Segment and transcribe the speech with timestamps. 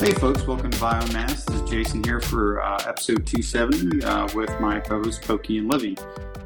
[0.00, 1.44] Hey, folks, welcome to Biomass.
[1.44, 5.70] This is Jason here for uh, episode 270 uh, with my co hosts Pokey and
[5.70, 5.94] Livy.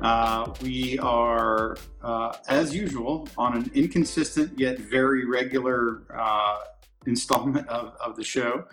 [0.02, 6.62] Uh, we are, uh, as usual, on an inconsistent yet very regular uh,
[7.06, 8.64] installment of, of the show.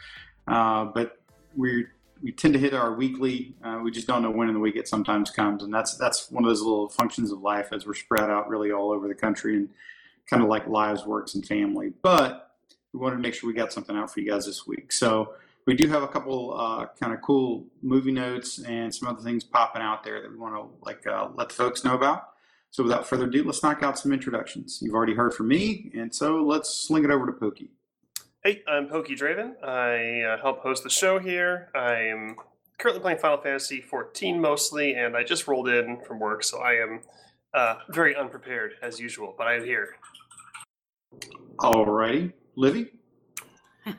[0.48, 1.22] Uh, but
[1.56, 1.86] we
[2.24, 3.56] we tend to hit our weekly.
[3.84, 6.44] we just don't know when in the week it sometimes comes, and that's that's one
[6.44, 9.58] of those little functions of life as we're spread out really all over the country
[9.58, 9.70] and
[10.28, 11.94] kind of like lives, works, and family.
[12.02, 12.51] But
[12.94, 14.92] we wanted to make sure we got something out for you guys this week.
[14.92, 15.34] So
[15.66, 19.44] we do have a couple uh, kind of cool movie notes and some other things
[19.44, 22.30] popping out there that we want to like uh, let the folks know about.
[22.72, 24.80] So without further ado, let's knock out some introductions.
[24.82, 27.70] You've already heard from me, and so let's sling it over to Pokey.
[28.44, 29.62] Hey, I'm Pokey Draven.
[29.62, 31.70] I uh, help host the show here.
[31.76, 32.38] I'm
[32.78, 36.74] currently playing Final Fantasy 14 mostly, and I just rolled in from work, so I
[36.76, 37.02] am
[37.54, 39.96] uh, very unprepared as usual, but I am here.
[41.58, 42.32] Alrighty.
[42.56, 42.92] Livy?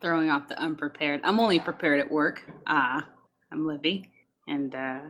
[0.00, 1.20] Throwing off the unprepared.
[1.24, 2.42] I'm only prepared at work.
[2.66, 3.00] Uh,
[3.50, 4.10] I'm Livy.
[4.46, 5.00] And uh,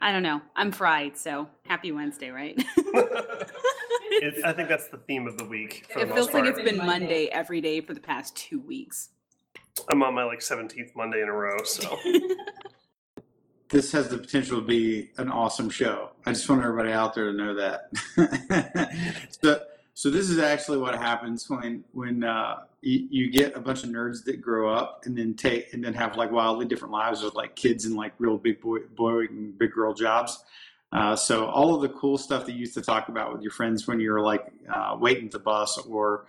[0.00, 0.40] I don't know.
[0.56, 2.60] I'm fried, so happy Wednesday, right?
[4.44, 5.86] I think that's the theme of the week.
[5.96, 9.10] it feels like it's been Monday every day for the past two weeks.
[9.88, 11.96] I'm on my like 17th Monday in a row, so.
[13.68, 16.10] this has the potential to be an awesome show.
[16.26, 17.90] I just want everybody out there to know that.
[19.42, 19.60] so,
[20.00, 23.90] so this is actually what happens when when uh, you, you, get a bunch of
[23.90, 27.34] nerds that grow up and then take and then have like wildly different lives with
[27.34, 30.42] like kids and like real big boy boy and big girl jobs.
[30.90, 33.50] Uh, so all of the cool stuff that you used to talk about with your
[33.50, 36.24] friends when you were like uh, waiting the bus or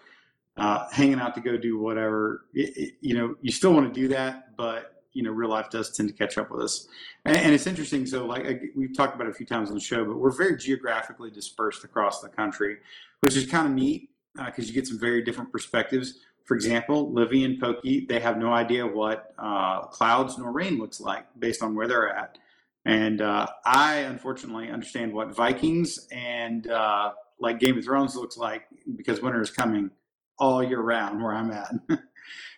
[0.58, 4.02] uh, hanging out to go do whatever, it, it, you know, you still want to
[4.02, 6.88] do that, but you know real life does tend to catch up with us
[7.26, 9.82] and, and it's interesting so like we've talked about it a few times on the
[9.82, 12.78] show but we're very geographically dispersed across the country
[13.22, 16.20] which is kind of neat because uh, you get some very different perspectives.
[16.46, 21.00] For example livy and pokey they have no idea what uh, clouds nor rain looks
[21.00, 22.38] like based on where they're at.
[22.86, 28.64] And uh, i unfortunately understand what vikings and uh, like game of thrones looks like
[28.96, 29.92] because winter is coming
[30.40, 31.72] all year round where i'm at.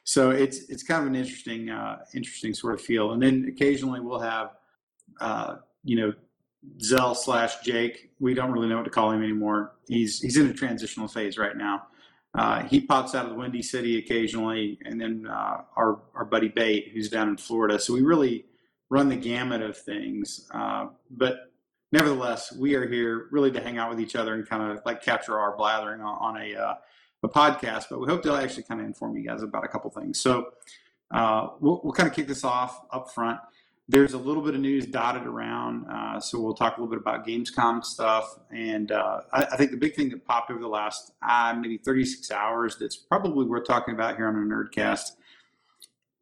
[0.04, 3.12] So it's it's kind of an interesting uh, interesting sort of feel.
[3.12, 4.52] And then occasionally we'll have
[5.22, 6.14] uh, you know
[6.82, 8.12] Zell slash Jake.
[8.20, 9.74] We don't really know what to call him anymore.
[9.88, 11.88] He's he's in a transitional phase right now.
[12.36, 16.48] Uh, he pops out of the Windy City occasionally, and then uh, our our buddy
[16.48, 17.80] Bate, who's down in Florida.
[17.80, 18.46] So we really
[18.90, 20.50] run the gamut of things.
[20.54, 21.52] Uh, but
[21.92, 25.02] nevertheless, we are here really to hang out with each other and kind of like
[25.02, 26.76] capture our blathering on, on a uh,
[27.24, 29.90] a podcast, but we hope to actually kind of inform you guys about a couple
[29.90, 30.20] things.
[30.20, 30.50] So
[31.12, 33.40] uh, we'll, we'll kind of kick this off up front.
[33.90, 37.02] There's a little bit of news dotted around, uh, so we'll talk a little bit
[37.02, 38.40] about Gamescom stuff.
[38.50, 41.78] And uh, I, I, think the big thing that popped over the last uh, maybe
[41.78, 45.12] 36 hours that's probably worth talking about here on a Nerdcast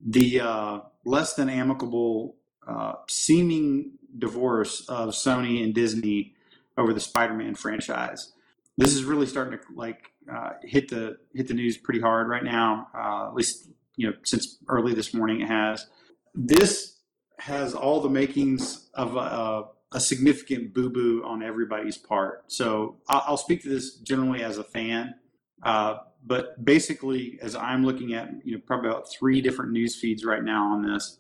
[0.06, 2.36] the uh, less than amicable
[2.68, 6.34] uh, seeming divorce of Sony and Disney
[6.78, 8.34] over the Spider-Man franchise.
[8.78, 12.44] This is really starting to like uh, hit the hit the news pretty hard right
[12.44, 12.88] now.
[12.96, 15.88] At least you know since early this morning it has.
[16.34, 16.98] This
[17.42, 19.64] has all the makings of a,
[19.94, 22.44] a significant boo boo on everybody's part.
[22.52, 25.16] So I'll, speak to this generally as a fan,
[25.64, 30.24] uh, but basically as I'm looking at you know probably about three different news feeds
[30.24, 31.18] right now on this.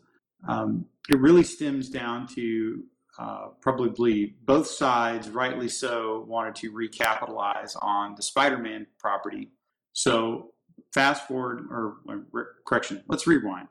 [0.47, 2.83] Um, it really stems down to
[3.17, 9.49] uh, probably both sides, rightly so, wanted to recapitalize on the Spider-Man property.
[9.93, 10.53] So
[10.93, 13.67] fast forward, or, or correction, let's rewind.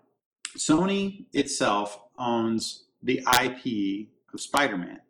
[0.58, 5.00] Sony itself owns the IP of Spider-Man.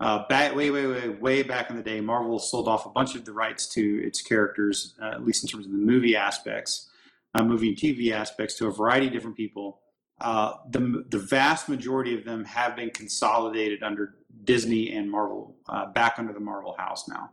[0.00, 3.14] Uh, back, way, way, way, way back in the day, Marvel sold off a bunch
[3.14, 6.88] of the rights to its characters, uh, at least in terms of the movie aspects,
[7.34, 9.80] uh, movie and TV aspects, to a variety of different people.
[10.18, 14.14] Uh, the, the vast majority of them have been consolidated under
[14.44, 17.30] Disney and Marvel, uh, back under the Marvel house now.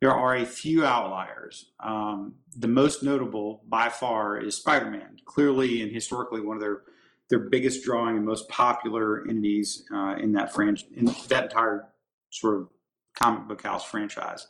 [0.00, 1.72] There are a few outliers.
[1.80, 6.82] Um, the most notable by far is Spider Man, clearly and historically one of their,
[7.30, 11.86] their biggest drawing and most popular entities uh, in that franchise, in that entire
[12.30, 12.68] sort of
[13.14, 14.48] comic book house franchise.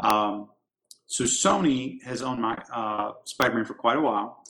[0.00, 0.50] Um,
[1.06, 4.42] so Sony has owned my uh, Spider-Man for quite a while.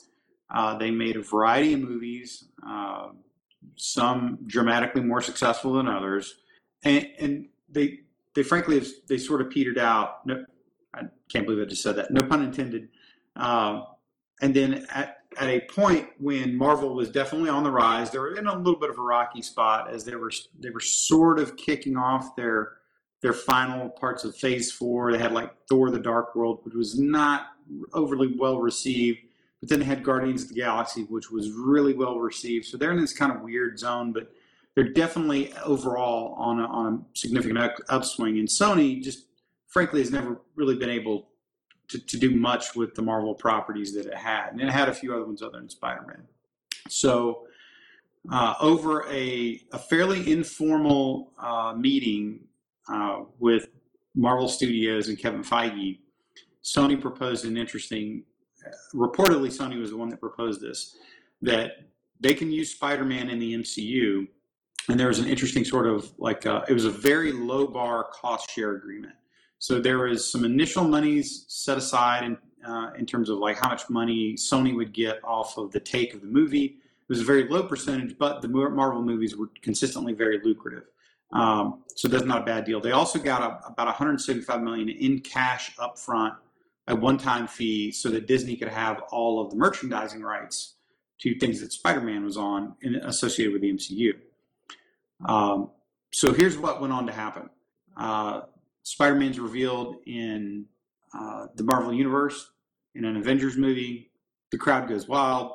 [0.49, 3.09] Uh, they made a variety of movies, uh,
[3.75, 6.35] some dramatically more successful than others,
[6.83, 7.99] and, and they
[8.33, 10.25] they frankly have, they sort of petered out.
[10.25, 10.45] No,
[10.93, 12.11] I can't believe I just said that.
[12.11, 12.89] No pun intended.
[13.35, 13.81] Uh,
[14.41, 18.35] and then at, at a point when Marvel was definitely on the rise, they were
[18.35, 21.57] in a little bit of a rocky spot as they were they were sort of
[21.57, 22.73] kicking off their
[23.21, 25.11] their final parts of Phase Four.
[25.11, 27.47] They had like Thor: The Dark World, which was not
[27.93, 29.19] overly well received
[29.59, 32.65] but then they had Guardians of the Galaxy, which was really well received.
[32.65, 34.31] So they're in this kind of weird zone, but
[34.75, 38.37] they're definitely overall on a, on a significant upswing.
[38.37, 39.25] And Sony just
[39.67, 41.29] frankly has never really been able
[41.89, 44.51] to, to do much with the Marvel properties that it had.
[44.51, 46.23] And it had a few other ones other than Spider Man.
[46.89, 47.47] So,
[48.31, 52.39] uh, over a, a fairly informal uh, meeting
[52.91, 53.69] uh, with
[54.15, 55.99] Marvel Studios and Kevin Feige,
[56.63, 58.23] Sony proposed an interesting.
[58.93, 60.97] Reportedly, Sony was the one that proposed this
[61.41, 61.73] that
[62.19, 64.27] they can use Spider-Man in the MCU,
[64.89, 68.09] and there was an interesting sort of like uh, it was a very low bar
[68.11, 69.13] cost share agreement.
[69.59, 72.37] So there was some initial monies set aside in
[72.67, 76.13] uh, in terms of like how much money Sony would get off of the take
[76.13, 76.65] of the movie.
[76.65, 80.83] It was a very low percentage, but the Marvel movies were consistently very lucrative.
[81.31, 82.81] Um, so that's not a bad deal.
[82.81, 86.35] They also got a, about 175 million in cash upfront,
[86.87, 90.75] a one-time fee, so that Disney could have all of the merchandising rights
[91.19, 94.13] to things that Spider-Man was on in, associated with the MCU.
[95.25, 95.71] Um,
[96.11, 97.49] so here's what went on to happen.
[97.95, 98.41] Uh,
[98.87, 100.65] Spider-Man's revealed in
[101.17, 102.51] uh, the Marvel Universe
[102.95, 104.11] in an Avengers movie.
[104.51, 105.51] The crowd goes wild.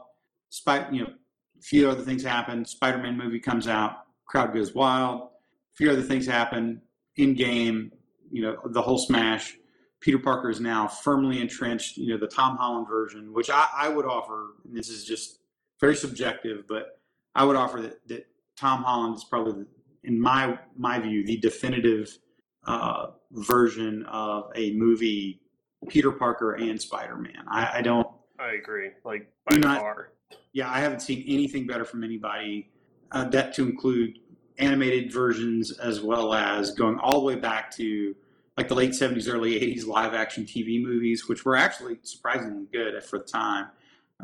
[0.50, 1.10] Spy, you know,
[1.58, 2.64] a few other things happen.
[2.64, 4.04] Spider-Man movie comes out.
[4.26, 5.28] Crowd goes wild
[5.72, 6.80] a few other things happen
[7.16, 7.92] in game.
[8.30, 9.56] You know, the whole smash.
[10.00, 11.96] Peter Parker is now firmly entrenched.
[11.96, 14.54] You know, the Tom Holland version, which I, I would offer.
[14.64, 15.40] this is just
[15.80, 17.00] very subjective, but
[17.34, 18.26] I would offer that, that
[18.56, 19.64] Tom Holland is probably,
[20.04, 22.18] in my my view, the definitive
[22.66, 25.40] uh, version of a movie.
[25.88, 27.44] Peter Parker and Spider Man.
[27.48, 28.06] I, I, don't.
[28.38, 28.90] I agree.
[29.04, 30.12] Like by not, far.
[30.52, 32.70] Yeah, I haven't seen anything better from anybody.
[33.10, 34.18] Uh, that to include
[34.58, 38.14] animated versions as well as going all the way back to
[38.56, 43.02] like the late 70s, early 80s live action TV movies, which were actually surprisingly good
[43.02, 43.68] for the time.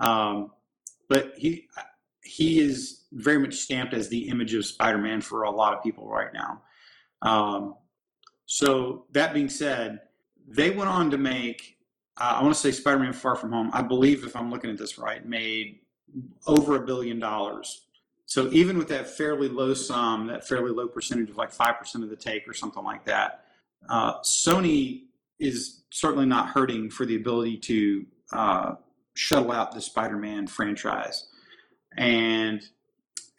[0.00, 0.52] Um,
[1.08, 1.68] but he
[2.22, 6.08] he is very much stamped as the image of Spider-Man for a lot of people
[6.08, 6.62] right now.
[7.22, 7.74] Um,
[8.48, 10.00] so that being said,
[10.48, 11.76] they went on to make
[12.20, 13.70] uh, I want to say Spider-Man Far From Home.
[13.72, 15.78] I believe if I'm looking at this right, made
[16.48, 17.82] over a billion dollars
[18.28, 22.10] so even with that fairly low sum, that fairly low percentage of like 5% of
[22.10, 23.46] the take or something like that,
[23.88, 25.04] uh, Sony
[25.38, 28.74] is certainly not hurting for the ability to uh,
[29.14, 31.28] shuttle out the Spider-Man franchise.
[31.96, 32.62] And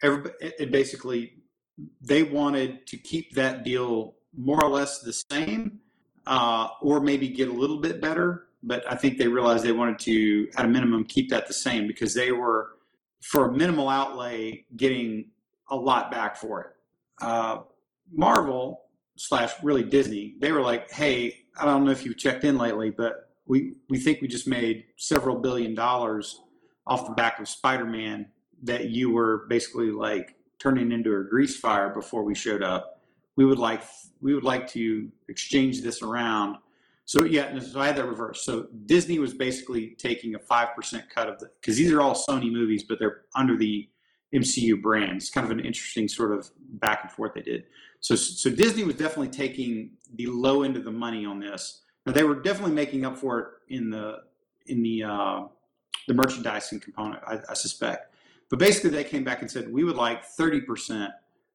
[0.02, 1.34] everybody, it basically,
[2.00, 5.80] they wanted to keep that deal more or less the same
[6.26, 8.46] uh, or maybe get a little bit better.
[8.62, 11.86] But I think they realized they wanted to, at a minimum, keep that the same
[11.86, 12.72] because they were–
[13.20, 15.26] for a minimal outlay, getting
[15.70, 17.24] a lot back for it.
[17.24, 17.58] Uh,
[18.12, 18.82] Marvel
[19.16, 22.90] slash really Disney, they were like, "Hey, I don't know if you've checked in lately,
[22.90, 26.40] but we we think we just made several billion dollars
[26.86, 28.26] off the back of Spider-Man
[28.62, 32.99] that you were basically like turning into a grease fire before we showed up.
[33.40, 33.82] We would like
[34.20, 36.58] we would like to exchange this around
[37.10, 38.44] so yeah, so I had that reverse.
[38.44, 42.14] So Disney was basically taking a five percent cut of the because these are all
[42.14, 43.88] Sony movies, but they're under the
[44.32, 45.16] MCU brand.
[45.16, 47.64] It's kind of an interesting sort of back and forth they did.
[47.98, 51.80] So so Disney was definitely taking the low end of the money on this.
[52.06, 54.18] Now they were definitely making up for it in the
[54.66, 55.40] in the uh,
[56.06, 58.14] the merchandising component, I, I suspect.
[58.50, 61.10] But basically, they came back and said we would like thirty percent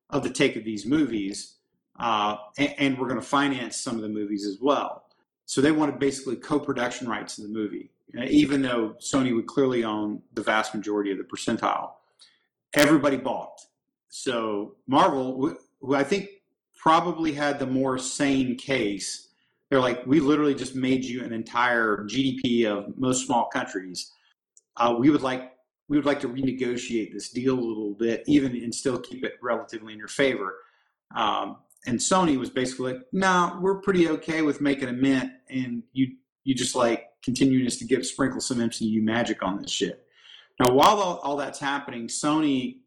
[0.09, 1.59] of the take of these movies,
[1.99, 5.03] uh, and, and we're going to finance some of the movies as well.
[5.45, 7.91] So they wanted basically co-production rights to the movie,
[8.27, 11.91] even though Sony would clearly own the vast majority of the percentile.
[12.73, 13.61] Everybody bought.
[14.09, 16.29] So Marvel, who I think
[16.75, 19.29] probably had the more sane case,
[19.69, 24.11] they're like, we literally just made you an entire GDP of most small countries.
[24.77, 25.51] Uh, we would like
[25.87, 29.33] we would like to renegotiate this deal a little bit, even and still keep it
[29.41, 30.55] relatively in your favor.
[31.15, 35.31] Um, and Sony was basically like, "No, nah, we're pretty okay with making a mint,
[35.49, 39.71] and you you just like continuing us to give sprinkle some MCU magic on this
[39.71, 40.05] shit."
[40.59, 42.77] Now, while all, all that's happening, Sony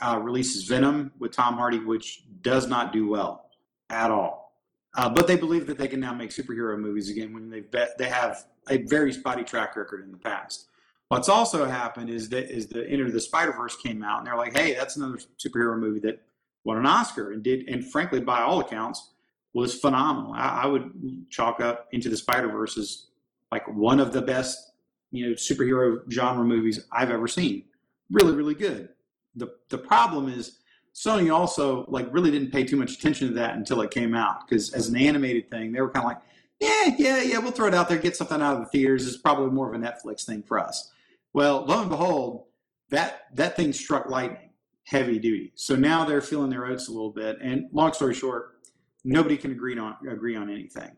[0.00, 3.50] uh, releases Venom with Tom Hardy, which does not do well
[3.90, 4.54] at all.
[4.96, 7.96] Uh, but they believe that they can now make superhero movies again when they bet
[7.98, 10.66] they have a very spotty track record in the past.
[11.08, 14.36] What's also happened is that is the Into the Spider Verse came out, and they're
[14.36, 16.22] like, "Hey, that's another superhero movie that
[16.64, 19.12] won an Oscar and did, and frankly, by all accounts,
[19.54, 20.32] was phenomenal.
[20.32, 20.92] I, I would
[21.30, 23.06] chalk up Into the Spider Verse as
[23.50, 24.72] like one of the best,
[25.10, 27.64] you know, superhero genre movies I've ever seen.
[28.10, 28.90] Really, really good.
[29.34, 30.58] The the problem is
[30.94, 34.48] Sony also like really didn't pay too much attention to that until it came out
[34.48, 36.22] because as an animated thing, they were kind of like,
[36.60, 39.06] yeah, yeah, yeah, we'll throw it out there, get something out of the theaters.
[39.06, 40.92] It's probably more of a Netflix thing for us.
[41.32, 42.44] Well, lo and behold,
[42.90, 44.49] that that thing struck lightning,
[44.84, 45.52] heavy duty.
[45.54, 47.38] So now they're feeling their oats a little bit.
[47.40, 48.58] And long story short,
[49.04, 50.90] nobody can agree on agree on anything.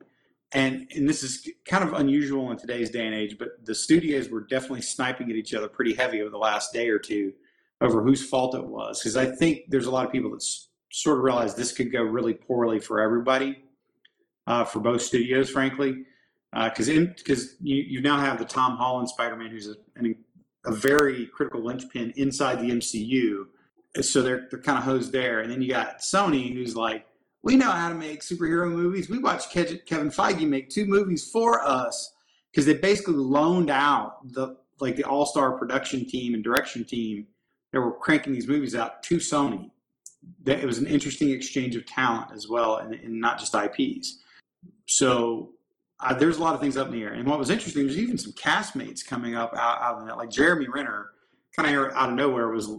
[0.53, 4.29] And and this is kind of unusual in today's day and age, but the studios
[4.29, 7.33] were definitely sniping at each other pretty heavy over the last day or two
[7.81, 9.01] over whose fault it was.
[9.01, 10.45] Because I think there's a lot of people that
[10.91, 13.65] sort of realize this could go really poorly for everybody,
[14.47, 16.05] uh, for both studios, frankly.
[16.53, 20.15] Because because you, you now have the Tom Holland Spider-Man, who's a, an,
[20.67, 23.47] a very critical linchpin inside the MCU.
[24.01, 27.07] So they're they're kind of hosed there, and then you got Sony, who's like,
[27.43, 29.11] we know how to make superhero movies.
[29.11, 32.15] We watched Kevin Feige make two movies for us
[32.51, 37.27] because they basically loaned out the like the all-star production team and direction team
[37.73, 39.71] that were cranking these movies out to Sony.
[40.45, 44.21] That it was an interesting exchange of talent as well, and, and not just IPs.
[44.87, 45.51] So
[46.01, 47.13] uh, there's a lot of things up in the air.
[47.13, 50.31] And what was interesting was even some castmates coming up out, out of that, like
[50.31, 51.11] Jeremy Renner,
[51.57, 52.71] kind of out of nowhere, was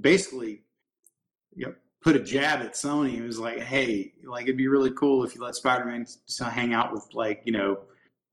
[0.00, 0.62] basically
[1.54, 3.18] you know, put a jab at Sony.
[3.18, 6.06] It was like, hey, like it'd be really cool if you let Spider-Man
[6.40, 7.80] hang out with like you know,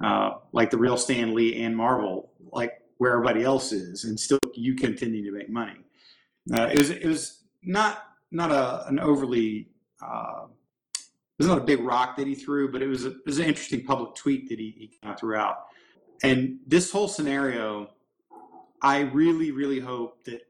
[0.04, 4.40] uh, like the real Stan Lee and Marvel, like where everybody else is, and still
[4.54, 5.78] you continue to make money.
[6.54, 9.70] Uh, it was it was not not a an overly
[10.02, 10.46] uh,
[11.38, 13.40] it was not a big rock that he threw, but it was a, it was
[13.40, 15.66] an interesting public tweet that he, he threw out.
[16.24, 17.90] And this whole scenario,
[18.82, 20.42] I really really hope that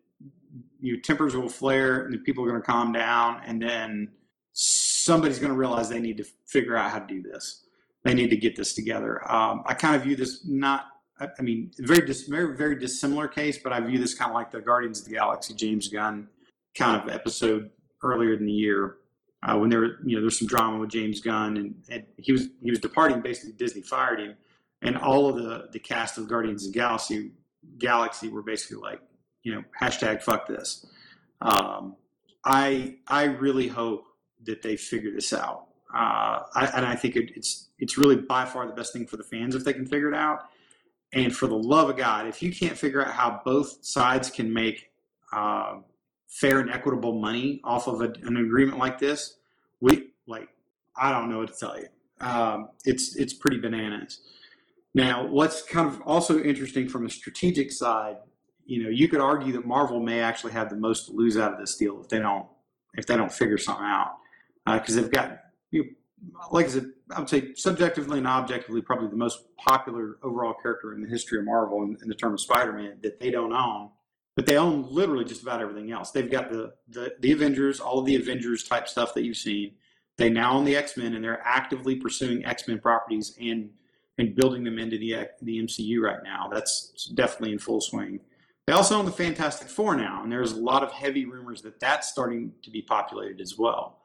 [0.79, 4.10] you know, tempers will flare and people are going to calm down, and then
[4.53, 7.65] somebody's going to realize they need to figure out how to do this.
[8.03, 9.20] They need to get this together.
[9.32, 10.86] Um, I kind of view this not.
[11.20, 14.36] I I mean, very dis, very very dissimilar case, but I view this kind of
[14.36, 16.27] like the Guardians of the Galaxy James Gunn
[16.77, 17.72] kind of episode
[18.03, 18.98] earlier in the year
[19.44, 22.32] uh, when there were you know there's some drama with James Gunn and, and he
[22.32, 23.22] was he was departing.
[23.22, 24.36] Basically, Disney fired him,
[24.82, 27.32] and all of the the cast of Guardians of the Galaxy
[27.77, 29.01] Galaxy were basically like
[29.43, 30.86] you know hashtag fuck this.
[31.41, 31.95] Um,
[32.43, 34.05] I I really hope
[34.45, 38.45] that they figure this out, uh, I, and I think it, it's it's really by
[38.45, 40.50] far the best thing for the fans if they can figure it out.
[41.13, 44.51] And for the love of God, if you can't figure out how both sides can
[44.51, 44.91] make
[45.31, 45.77] uh,
[46.27, 49.38] fair and equitable money off of a, an agreement like this,
[49.79, 50.50] we like
[50.98, 51.88] I don't know what to tell you.
[52.19, 54.22] Um, it's it's pretty bananas.
[54.95, 58.15] Now, what's kind of also interesting from a strategic side,
[58.65, 61.53] you know, you could argue that Marvel may actually have the most to lose out
[61.53, 62.47] of this deal if they don't
[62.95, 64.13] if they don't figure something out
[64.65, 65.37] uh, because they've got
[65.69, 70.17] you know, like I said, I would say subjectively and objectively probably the most popular
[70.23, 73.29] overall character in the history of Marvel in, in the term of Spider-Man that they
[73.29, 73.89] don't own
[74.35, 76.11] but they own literally just about everything else.
[76.11, 79.75] They've got the, the the Avengers, all of the Avengers type stuff that you've seen.
[80.17, 83.69] They now own the X Men, and they're actively pursuing X Men properties and
[84.17, 86.50] and building them into the the MCU right now.
[86.51, 88.19] That's definitely in full swing.
[88.67, 91.79] They also own the Fantastic Four now, and there's a lot of heavy rumors that
[91.79, 94.00] that's starting to be populated as well.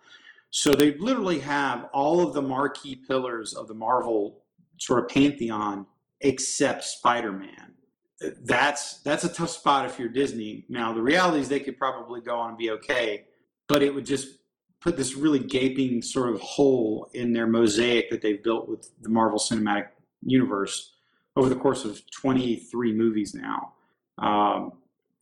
[0.51, 4.43] So they literally have all of the marquee pillars of the Marvel
[4.79, 5.87] sort of pantheon
[6.23, 7.75] except Spider-Man
[8.43, 10.65] that's that's a tough spot if you're Disney.
[10.69, 13.27] Now the reality is they could probably go on and be okay,
[13.67, 14.39] but it would just
[14.81, 19.09] put this really gaping sort of hole in their mosaic that they've built with the
[19.09, 19.89] Marvel Cinematic
[20.23, 20.95] Universe
[21.37, 23.73] over the course of 23 movies now.
[24.19, 24.73] Um,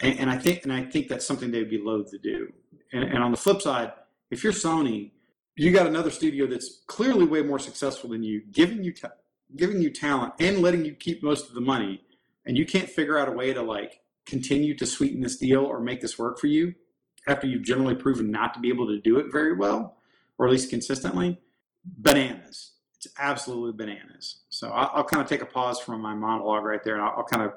[0.00, 2.52] and, and I think and I think that's something they'd be loath to do.
[2.92, 3.92] And, and on the flip side,
[4.30, 5.10] if you're Sony,
[5.56, 9.12] you got another studio that's clearly way more successful than you, giving you ta-
[9.56, 12.02] giving you talent and letting you keep most of the money
[12.46, 15.80] and you can't figure out a way to like continue to sweeten this deal or
[15.80, 16.74] make this work for you
[17.26, 19.96] after you've generally proven not to be able to do it very well
[20.38, 21.40] or at least consistently
[21.84, 26.64] bananas it's absolutely bananas so i'll, I'll kind of take a pause from my monologue
[26.64, 27.52] right there and i'll, I'll kind of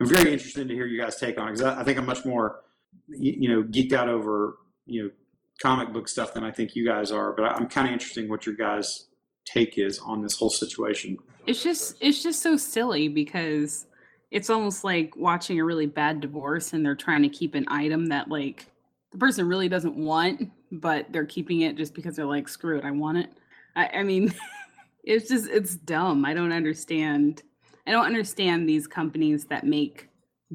[0.00, 2.06] i'm very interested to hear you guys take on it because I, I think i'm
[2.06, 2.60] much more
[3.08, 5.10] you, you know geeked out over you know
[5.60, 8.24] comic book stuff than i think you guys are but I, i'm kind of interested
[8.24, 9.06] in what your guys
[9.44, 13.86] take is on this whole situation It's just it's just so silly because
[14.30, 18.06] it's almost like watching a really bad divorce and they're trying to keep an item
[18.06, 18.66] that like
[19.12, 22.84] the person really doesn't want, but they're keeping it just because they're like, screw it,
[22.84, 23.30] I want it.
[23.76, 24.34] I, I mean,
[25.04, 26.24] it's just it's dumb.
[26.24, 27.42] I don't understand.
[27.86, 30.08] I don't understand these companies that make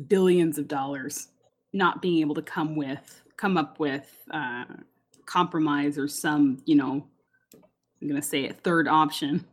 [0.08, 1.30] billions of dollars
[1.74, 4.66] not being able to come with come up with uh,
[5.26, 7.06] compromise or some you know
[8.02, 9.46] I'm gonna say a third option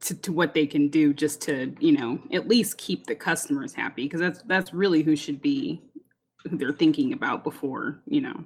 [0.00, 3.74] to, to what they can do just to you know at least keep the customers
[3.74, 5.82] happy because that's that's really who should be
[6.48, 8.44] who they're thinking about before you know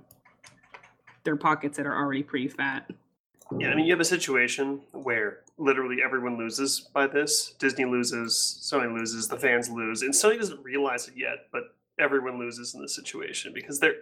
[1.24, 2.90] their pockets that are already pretty fat
[3.58, 7.54] Yeah, I mean, you have a situation where literally everyone loses by this.
[7.58, 12.38] Disney loses, Sony loses, the fans lose, and Sony doesn't realize it yet, but everyone
[12.38, 13.94] loses in this situation because they're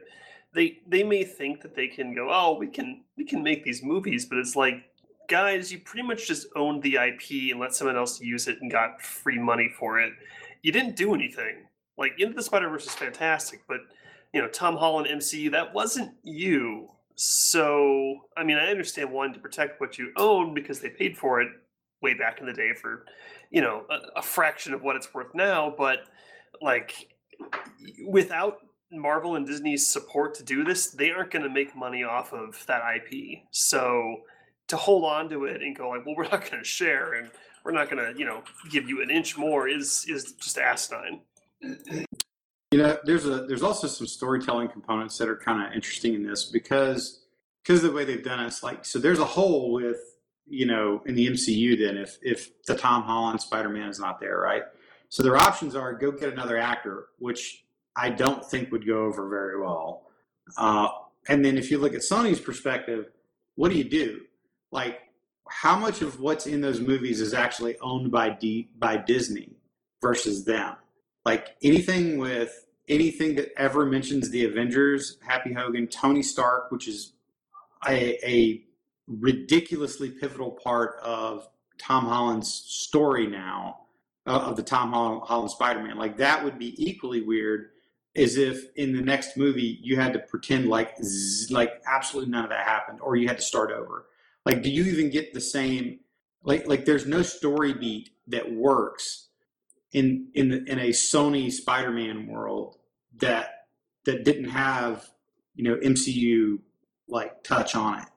[0.54, 3.82] they they may think that they can go, oh, we can we can make these
[3.82, 4.84] movies, but it's like,
[5.28, 8.70] guys, you pretty much just owned the IP and let someone else use it and
[8.70, 10.12] got free money for it.
[10.62, 11.66] You didn't do anything.
[11.96, 13.80] Like Into the Spider Verse is fantastic, but
[14.32, 16.88] you know Tom Holland MCU that wasn't you.
[17.24, 21.40] So I mean, I understand wanting to protect what you own because they paid for
[21.40, 21.48] it
[22.02, 23.04] way back in the day for
[23.50, 26.00] you know a, a fraction of what it's worth now, but
[26.60, 27.08] like
[28.06, 28.58] without
[28.90, 32.64] Marvel and Disney's support to do this, they aren't going to make money off of
[32.66, 33.38] that IP.
[33.52, 34.22] So
[34.68, 37.30] to hold on to it and go like, well, we're not going to share and
[37.64, 41.20] we're not going to, you know, give you an inch more is is just asinine.
[42.72, 46.22] You know, there's a there's also some storytelling components that are kind of interesting in
[46.22, 47.20] this because
[47.62, 48.46] because of the way they've done it.
[48.46, 49.98] It's like so there's a hole with
[50.46, 54.20] you know in the MCU then if if the Tom Holland Spider Man is not
[54.20, 54.62] there, right?
[55.10, 59.28] So their options are go get another actor, which I don't think would go over
[59.28, 60.06] very well.
[60.56, 60.88] Uh,
[61.28, 63.10] and then if you look at Sony's perspective,
[63.54, 64.22] what do you do?
[64.70, 65.00] Like,
[65.46, 69.50] how much of what's in those movies is actually owned by D, by Disney
[70.00, 70.76] versus them?
[71.24, 77.12] Like anything with anything that ever mentions the Avengers, Happy Hogan, Tony Stark, which is
[77.86, 78.64] a, a
[79.06, 81.48] ridiculously pivotal part of
[81.78, 83.80] Tom Holland's story now,
[84.26, 85.96] uh, of the Tom Holland, Holland Spider Man.
[85.96, 87.70] Like that would be equally weird
[88.16, 90.96] as if in the next movie you had to pretend like
[91.50, 94.06] like absolutely none of that happened or you had to start over
[94.44, 95.98] like do you even get the same
[96.42, 99.28] like like there's no story beat that works
[99.92, 102.78] in in in a Sony Spider-Man world
[103.18, 103.66] that
[104.04, 105.08] that didn't have
[105.54, 106.58] you know MCU
[107.08, 108.08] like touch on it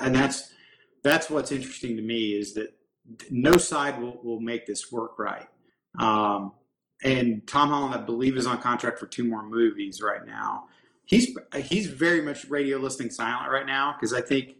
[0.00, 0.52] and that's
[1.02, 2.74] that's what's interesting to me is that
[3.30, 5.48] no side will, will make this work right
[5.98, 6.52] um,
[7.02, 10.68] and Tom Holland, I believe, is on contract for two more movies right now.
[11.04, 14.56] He's he's very much radio listening silent right now because I think,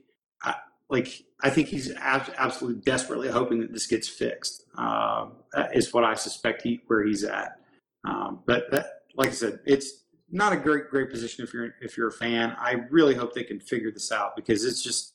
[0.88, 4.64] like, I think he's ab- absolutely desperately hoping that this gets fixed.
[4.76, 5.28] Uh,
[5.74, 7.58] is what I suspect he where he's at.
[8.06, 11.96] Um, but that, like I said, it's not a great great position if you're if
[11.96, 12.54] you're a fan.
[12.58, 15.14] I really hope they can figure this out because it's just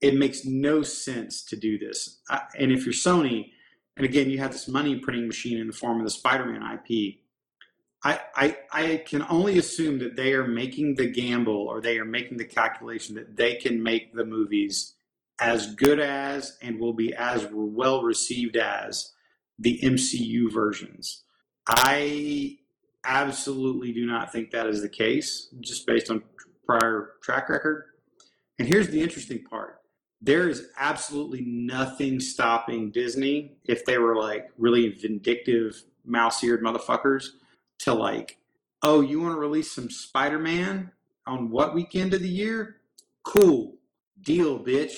[0.00, 2.20] it makes no sense to do this.
[2.28, 3.50] I, and if you're Sony
[3.96, 7.16] and again, you have this money printing machine in the form of the Spider-Man IP.
[8.04, 12.04] I, I, I can only assume that they are making the gamble or they are
[12.04, 14.94] making the calculation that they can make the movies
[15.40, 19.12] as good as and will be as well received as
[19.58, 21.24] the MCU versions.
[21.66, 22.58] I
[23.04, 26.22] absolutely do not think that is the case, just based on
[26.64, 27.84] prior track record.
[28.58, 29.80] And here's the interesting part
[30.22, 37.26] there is absolutely nothing stopping Disney if they were like really vindictive, mouse eared motherfuckers
[37.80, 38.38] to like,
[38.82, 40.90] oh, you want to release some Spider Man
[41.26, 42.76] on what weekend of the year?
[43.24, 43.74] Cool.
[44.20, 44.94] Deal, bitch.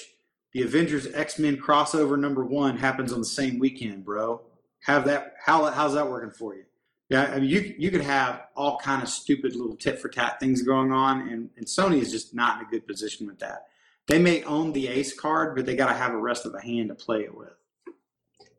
[0.59, 4.41] The Avengers X Men crossover number one happens on the same weekend, bro.
[4.81, 6.65] Have that how how's that working for you?
[7.09, 10.41] Yeah, I mean you you could have all kind of stupid little tit for tat
[10.41, 13.67] things going on, and, and Sony is just not in a good position with that
[14.09, 16.61] they may own the ace card, but they got to have a rest of the
[16.61, 17.53] hand to play it with.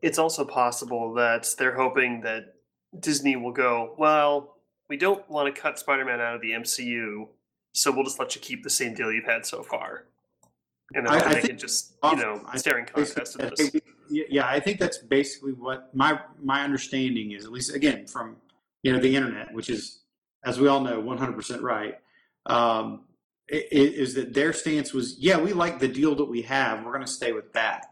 [0.00, 2.54] It's also possible that they're hoping that
[2.98, 4.56] Disney will go, well,
[4.88, 7.28] we don't want to cut Spider Man out of the MCU,
[7.74, 10.06] so we'll just let you keep the same deal you've had so far.
[10.94, 13.70] And then I, they can just, you know, staring contest of this.
[14.08, 18.36] Yeah, I think that's basically what my my understanding is, at least again from
[18.82, 20.00] you know the internet, which is,
[20.44, 21.94] as we all know, 100% right.
[22.46, 23.02] Um,
[23.50, 26.84] is that their stance was, yeah, we like the deal that we have.
[26.84, 27.86] We're going to stay with that.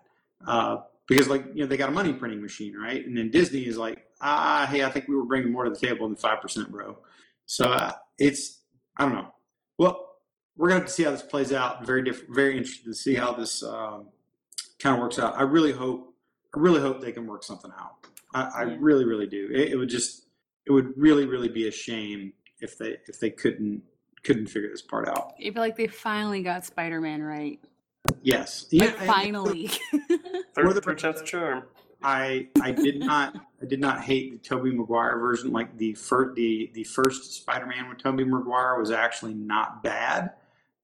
[0.46, 3.04] Uh, because like, you know, they got a money printing machine, right?
[3.04, 5.76] And then Disney is like, ah, hey, I think we were bringing more to the
[5.76, 6.98] table than 5%, bro.
[7.46, 8.60] So uh, it's,
[8.96, 9.28] I don't know.
[9.78, 10.07] Well,
[10.58, 11.86] we're going to have to see how this plays out.
[11.86, 14.08] Very different, very interested to see how this um,
[14.78, 15.38] kind of works out.
[15.38, 16.12] I really hope,
[16.54, 18.06] I really hope they can work something out.
[18.34, 19.48] I, I really, really do.
[19.50, 20.26] It, it would just,
[20.66, 23.82] it would really, really be a shame if they, if they couldn't
[24.24, 25.34] couldn't figure this part out.
[25.38, 27.60] You feel like they finally got Spider Man right.
[28.22, 28.66] Yes.
[28.70, 29.68] Yeah, finally.
[30.54, 31.64] Third the tenth charm.
[32.02, 35.52] I I did not I did not hate the Tobey Maguire version.
[35.52, 40.32] Like the first the the first Spider Man with Tobey Maguire was actually not bad.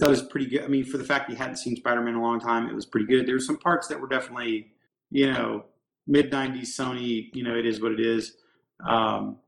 [0.00, 0.62] That was pretty good.
[0.64, 2.74] I mean, for the fact you hadn't seen Spider Man in a long time, it
[2.74, 3.26] was pretty good.
[3.26, 4.72] There were some parts that were definitely,
[5.10, 5.64] you know,
[6.06, 7.30] mid '90s Sony.
[7.34, 8.36] You know, it is what it is.
[8.84, 9.38] Um,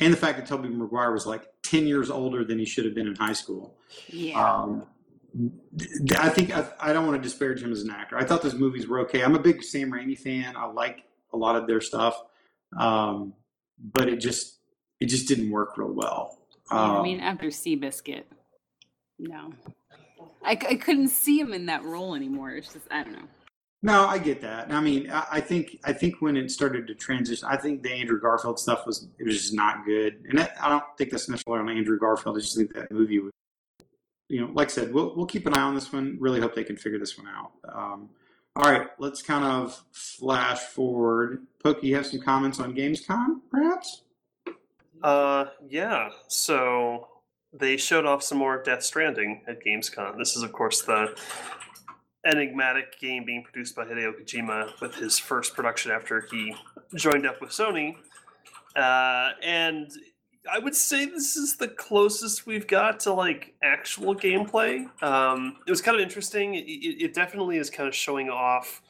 [0.00, 2.94] and the fact that Tobey Maguire was like 10 years older than he should have
[2.94, 3.76] been in high school.
[4.08, 4.42] Yeah.
[4.42, 4.86] Um,
[6.18, 8.16] I think I, I don't want to disparage him as an actor.
[8.18, 9.22] I thought those movies were okay.
[9.22, 10.56] I'm a big Sam Raimi fan.
[10.56, 12.20] I like a lot of their stuff,
[12.76, 13.34] um,
[13.92, 14.58] but it just
[15.00, 16.38] it just didn't work real well.
[16.70, 18.24] Yeah, I Um, mean, after Seabiscuit,
[19.18, 19.52] no,
[20.44, 22.50] I, c- I couldn't see him in that role anymore.
[22.50, 23.28] It's just I don't know.
[23.82, 24.72] No, I get that.
[24.72, 27.92] I mean, I, I think I think when it started to transition, I think the
[27.92, 31.28] Andrew Garfield stuff was it was just not good, and that, I don't think that's
[31.28, 32.38] necessarily on Andrew Garfield.
[32.38, 33.32] I just think that movie, was,
[34.28, 36.16] you know, like I said, we'll we'll keep an eye on this one.
[36.18, 37.52] Really hope they can figure this one out.
[37.68, 38.08] Um,
[38.56, 41.46] all right, let's kind of flash forward.
[41.62, 44.02] Pokey, you have some comments on Gamescom, perhaps?
[45.02, 46.08] Uh, yeah.
[46.28, 47.08] So
[47.58, 50.18] they showed off some more Death Stranding at Gamescom.
[50.18, 51.16] This is, of course, the
[52.26, 56.54] enigmatic game being produced by Hideo Kojima with his first production after he
[56.94, 57.96] joined up with Sony.
[58.74, 59.90] Uh, and
[60.50, 64.86] I would say this is the closest we've got to like actual gameplay.
[65.02, 66.54] Um, it was kind of interesting.
[66.54, 68.82] It, it it definitely is kind of showing off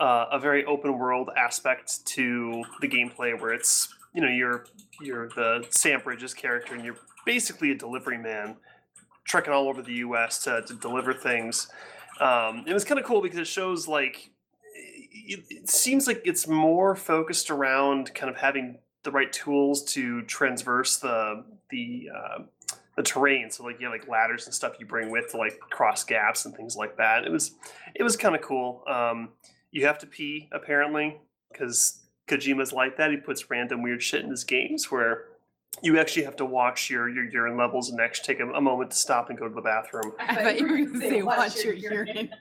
[0.00, 4.64] uh, a very open world aspect to the gameplay, where it's you know you're
[5.00, 8.56] you're the Sam Bridges character, and you're basically a delivery man,
[9.24, 10.42] trekking all over the U.S.
[10.44, 11.68] to, to deliver things.
[12.18, 14.30] Um, it was kind of cool because it shows like
[14.74, 20.22] it, it seems like it's more focused around kind of having the right tools to
[20.22, 22.42] transverse the the uh,
[22.96, 23.50] the terrain.
[23.50, 26.46] So like you have like ladders and stuff you bring with to like cross gaps
[26.46, 27.26] and things like that.
[27.26, 27.52] It was
[27.94, 28.82] it was kind of cool.
[28.88, 29.28] Um,
[29.72, 31.18] you have to pee apparently
[31.52, 33.10] because Kojima's like that.
[33.10, 35.24] He puts random weird shit in his games where
[35.82, 38.90] you actually have to watch your your urine levels and actually take a, a moment
[38.92, 40.12] to stop and go to the bathroom.
[40.18, 42.30] I thought you were going to say watch your urine.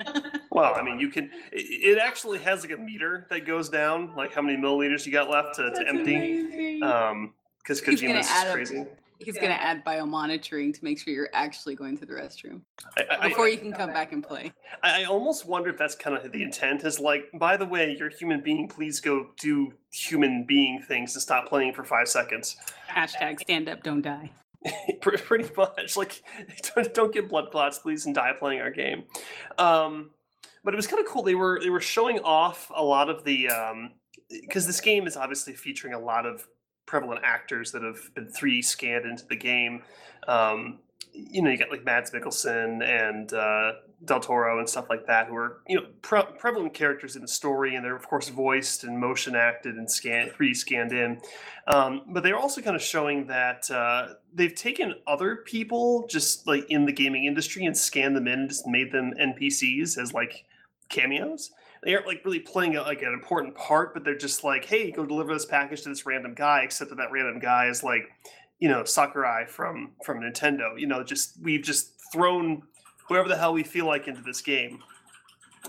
[0.52, 1.26] Well, I mean, you can.
[1.52, 5.12] It, it actually has like a meter that goes down, like how many milliliters you
[5.12, 6.15] got left to, to empty.
[6.15, 6.82] amazing.
[6.84, 9.32] Um, because He's gonna Kojima's add up- crazy.
[9.32, 12.62] He's going to add biomonitoring to make sure you're actually going to the restroom
[12.97, 14.51] I, I, before you can come back and play.
[14.84, 16.84] I, I almost wonder if that's kind of the intent.
[16.84, 18.67] Is like, by the way, you're a human being.
[18.67, 22.58] Please go do human being things and stop playing for five seconds.
[22.89, 24.32] Hashtag stand up, don't die.
[25.01, 26.23] Pretty much, like,
[26.75, 29.04] don't, don't get blood clots, please, and die playing our game.
[29.58, 30.10] Um,
[30.63, 31.21] but it was kind of cool.
[31.21, 33.49] They were they were showing off a lot of the
[34.30, 36.47] because this game is obviously featuring a lot of
[36.86, 39.84] prevalent actors that have been 3D scanned into the game.
[40.28, 40.80] Um,
[41.13, 45.28] you know, you got like Mads Mikkelsen and uh, Del Toro and stuff like that,
[45.28, 48.84] who are you know pre- prevalent characters in the story, and they're of course voiced
[48.84, 51.21] and motion acted and scanned, 3D scanned in.
[51.67, 56.65] Um, but they're also kind of showing that uh, they've taken other people just like
[56.69, 60.45] in the gaming industry and scanned them in, and just made them NPCs as like
[60.89, 61.52] cameos.
[61.83, 64.91] They aren't like really playing a, like an important part, but they're just like, hey,
[64.91, 66.61] go deliver this package to this random guy.
[66.63, 68.03] Except that that random guy is like,
[68.59, 70.79] you know, Sakurai from from Nintendo.
[70.79, 72.63] You know, just we've just thrown
[73.07, 74.79] whoever the hell we feel like into this game,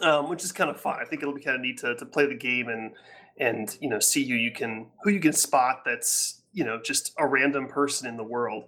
[0.03, 0.99] um, which is kind of fun.
[1.01, 2.93] I think it'll be kind of neat to, to play the game and
[3.39, 7.13] and you know see who you can who you can spot that's you know just
[7.19, 8.65] a random person in the world.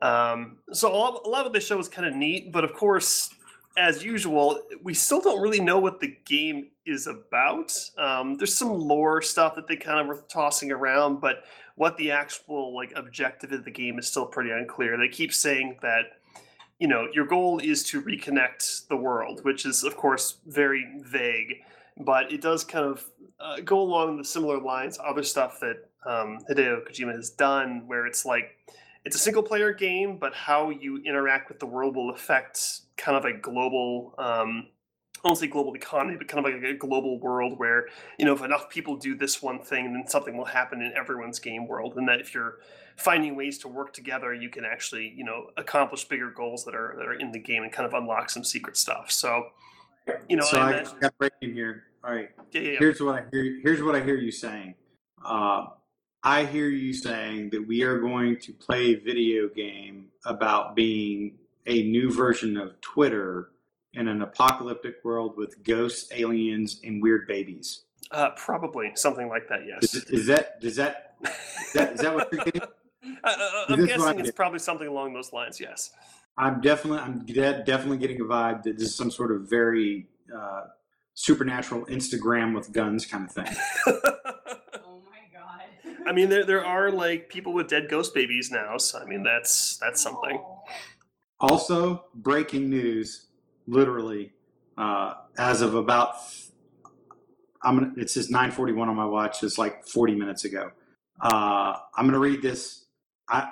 [0.00, 2.72] Um, so a lot, a lot of the show is kind of neat, but of
[2.72, 3.30] course,
[3.78, 7.72] as usual, we still don't really know what the game is about.
[7.96, 11.44] Um, there's some lore stuff that they kind of were tossing around, but
[11.76, 14.98] what the actual like objective of the game is still pretty unclear.
[14.98, 16.18] They keep saying that
[16.80, 21.62] you know your goal is to reconnect the world, which is of course very vague,
[21.98, 23.04] but it does kind of
[23.38, 28.06] uh, go along the similar lines other stuff that um, Hideo Kojima has done, where
[28.06, 28.56] it's like
[29.04, 33.16] it's a single player game, but how you interact with the world will affect kind
[33.16, 34.68] of a global, um,
[35.24, 37.86] I won't say global economy, but kind of like a global world where,
[38.18, 41.38] you know, if enough people do this one thing, then something will happen in everyone's
[41.38, 41.96] game world.
[41.96, 42.58] And that if you're
[42.96, 46.94] finding ways to work together, you can actually, you know, accomplish bigger goals that are
[46.98, 49.10] that are in the game and kind of unlock some secret stuff.
[49.10, 49.46] So,
[50.28, 51.84] you know, so I I, imagine, got break in here.
[52.04, 52.30] All right.
[52.52, 52.78] yeah, yeah, yeah.
[52.78, 53.60] Here's what I hear.
[53.62, 54.74] Here's what I hear you saying.
[55.24, 55.66] Uh,
[56.22, 61.38] I hear you saying that we are going to play a video game about being
[61.66, 63.50] a new version of Twitter
[63.94, 67.82] in an apocalyptic world with ghosts, aliens, and weird babies.
[68.10, 69.60] Uh, probably something like that.
[69.66, 69.94] Yes.
[69.94, 72.62] is that does that is that, is that what you're getting?
[73.24, 75.60] Uh, uh, I'm This is what guessing it's probably something along those lines.
[75.60, 75.90] Yes.
[76.36, 80.06] I'm definitely I'm de- definitely getting a vibe that this is some sort of very
[80.34, 80.64] uh,
[81.14, 83.56] supernatural Instagram with guns kind of thing.
[86.08, 89.22] I mean, there there are like people with dead ghost babies now, so I mean
[89.22, 90.42] that's that's something.
[91.38, 93.26] Also, breaking news,
[93.66, 94.32] literally,
[94.78, 96.14] uh, as of about,
[97.62, 97.92] I'm gonna.
[97.98, 99.42] It says 9:41 on my watch.
[99.42, 100.70] It's like 40 minutes ago.
[101.20, 102.86] Uh, I'm gonna read this.
[103.28, 103.50] I,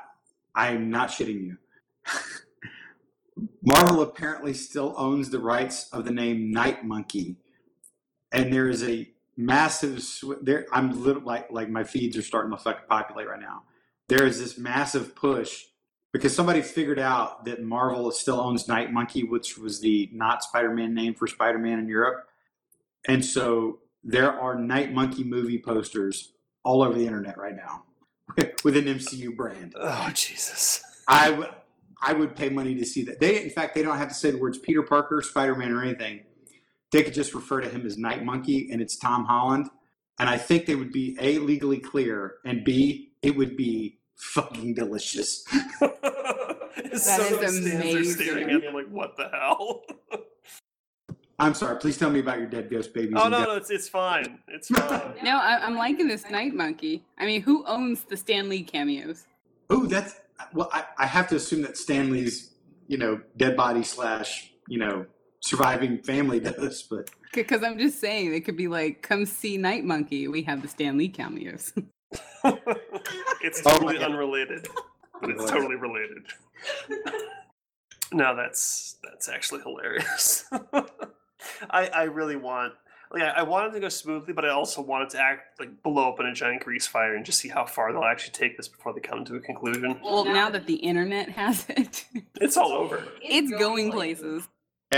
[0.54, 1.58] I'm not shitting you.
[3.62, 7.36] Marvel apparently still owns the rights of the name Night Monkey,
[8.32, 10.02] and there is a massive
[10.42, 10.66] there.
[10.72, 13.62] I'm little like like my feeds are starting to fucking populate right now.
[14.08, 15.64] There is this massive push
[16.12, 20.94] because somebody figured out that Marvel still owns Night Monkey, which was the not Spider-Man
[20.94, 22.26] name for Spider-Man in Europe,
[23.06, 26.32] and so there are Night Monkey movie posters
[26.64, 27.84] all over the internet right now
[28.64, 29.74] with an MCU brand.
[29.78, 30.82] Oh Jesus.
[31.08, 31.50] I would
[32.02, 33.20] I would pay money to see that.
[33.20, 35.82] They in fact they don't have to say the words Peter Parker, Spider Man, or
[35.82, 36.20] anything.
[36.92, 39.68] They could just refer to him as Night Monkey, and it's Tom Holland.
[40.18, 44.74] And I think they would be a legally clear, and b it would be fucking
[44.74, 45.44] delicious.
[46.76, 48.54] That That is Staring amazing.
[48.54, 49.82] at me like, what the hell?
[51.38, 51.78] I'm sorry.
[51.78, 53.14] Please tell me about your dead ghost babies.
[53.16, 54.38] oh no, death- no, it's it's fine.
[54.48, 55.14] It's fine.
[55.22, 57.04] No, I, I'm liking this Night Monkey.
[57.18, 59.26] I mean, who owns the Stan Lee cameos?
[59.68, 60.14] Oh, that's
[60.54, 60.70] well.
[60.72, 62.54] I, I have to assume that Stan Lee's,
[62.88, 65.04] you know, dead body slash, you know,
[65.40, 66.82] surviving family does.
[66.82, 70.28] But Because I'm just saying, it could be like, come see Night Monkey.
[70.28, 71.72] We have the Stan Lee cameos.
[72.44, 74.10] it's Oh totally God.
[74.10, 74.68] unrelated,
[75.20, 76.24] but it's totally related.
[78.12, 80.44] no, that's that's actually hilarious.
[81.70, 82.74] I I really want
[83.12, 85.82] like I, I want it to go smoothly, but I also wanted to act like
[85.82, 88.56] blow up in a giant grease fire and just see how far they'll actually take
[88.56, 89.98] this before they come to a conclusion.
[90.02, 92.04] well, now that the internet has it,
[92.40, 93.04] It's all over.
[93.22, 94.42] it's going places.
[94.42, 94.48] yeah,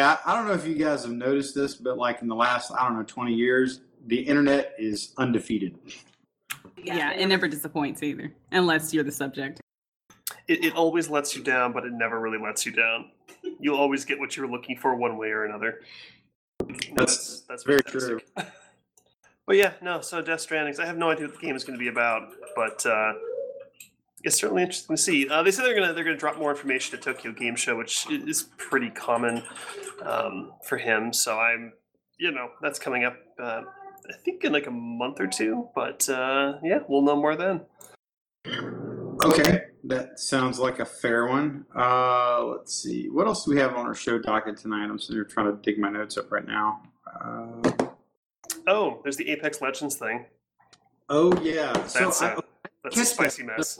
[0.03, 2.73] I, I don't know if you guys have noticed this, but like in the last,
[2.73, 5.79] I don't know, 20 years, the internet is undefeated.
[6.77, 9.61] Yeah, it never disappoints either, unless you're the subject.
[10.47, 13.11] It, it always lets you down, but it never really lets you down.
[13.61, 15.81] You'll always get what you're looking for one way or another.
[16.95, 18.27] That's that's very fantastic.
[19.49, 20.03] But yeah, no.
[20.03, 20.79] So Death Stranding.
[20.79, 23.15] I have no idea what the game is going to be about, but uh,
[24.25, 25.29] it's certainly interesting to see.
[25.29, 28.07] Uh, they say they're gonna they're gonna drop more information at Tokyo Game Show, which
[28.11, 29.43] is pretty common
[30.03, 31.13] um, for him.
[31.13, 31.73] So I'm,
[32.19, 33.17] you know, that's coming up.
[33.41, 33.63] Uh,
[34.09, 35.69] I think in like a month or two.
[35.75, 37.63] But uh, yeah, we'll know more then.
[39.25, 41.67] Okay, that sounds like a fair one.
[41.77, 43.09] Uh, let's see.
[43.09, 44.85] What else do we have on our show docket tonight?
[44.85, 46.83] I'm sitting here trying to dig my notes up right now.
[47.21, 47.71] Uh,
[48.69, 50.27] Oh, there's the Apex Legends thing.
[51.09, 51.87] oh, yeah.
[51.87, 52.43] So,
[52.85, 53.79] That's a, spicy mess.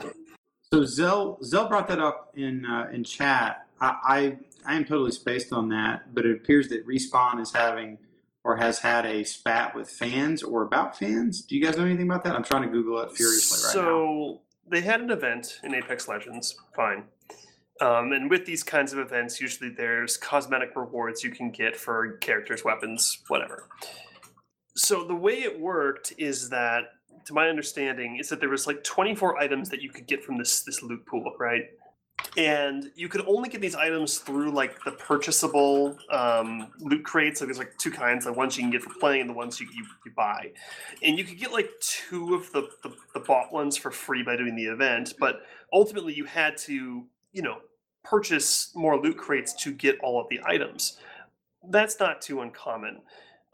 [0.73, 3.67] so Zell, Zell brought that up in uh, in chat.
[3.81, 7.99] I, I I am totally spaced on that, but it appears that Respawn is having
[8.45, 11.43] or has had a spat with fans or about fans.
[11.43, 12.35] Do you guys know anything about that?
[12.35, 13.91] I'm trying to Google it furiously right now.
[13.91, 17.05] so they had an event in Apex Legends, fine.
[17.81, 22.17] Um, and with these kinds of events, usually there's cosmetic rewards you can get for
[22.19, 23.69] characters, weapons, whatever.
[24.75, 26.85] So the way it worked is that,
[27.29, 30.37] to my understanding, is that there was like 24 items that you could get from
[30.37, 31.63] this this loot pool, right?
[32.37, 37.39] And you could only get these items through like the purchasable um, loot crates.
[37.39, 39.61] So there's like two kinds: the ones you can get for playing, and the ones
[39.61, 40.53] you, you, you buy
[41.03, 44.37] and you could get like two of the, the the bought ones for free by
[44.37, 47.59] doing the event but ultimately you had to you know
[48.05, 50.99] purchase more loot crates to get all of the items
[51.71, 53.01] that's not too uncommon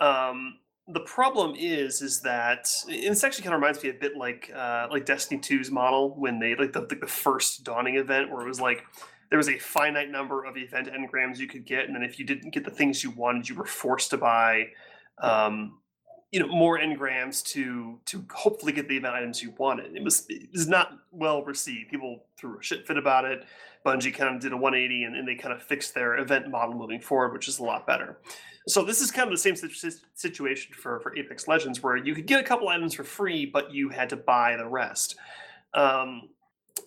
[0.00, 0.58] um,
[0.88, 4.52] the problem is is that and this actually kind of reminds me a bit like
[4.54, 8.42] uh, like destiny 2's model when they like the, the, the first dawning event where
[8.42, 8.84] it was like
[9.30, 12.26] there was a finite number of event engrams you could get and then if you
[12.26, 14.66] didn't get the things you wanted you were forced to buy
[15.22, 15.78] um,
[16.34, 19.94] you know more engrams to to hopefully get the event items you wanted.
[19.94, 21.90] It was it was not well received.
[21.90, 23.44] People threw a shit fit about it.
[23.86, 26.74] Bungie kind of did a 180 and, and they kind of fixed their event model
[26.74, 28.18] moving forward, which is a lot better.
[28.66, 29.56] So this is kind of the same
[30.14, 33.72] situation for for Apex Legends, where you could get a couple items for free, but
[33.72, 35.16] you had to buy the rest.
[35.74, 36.28] Um,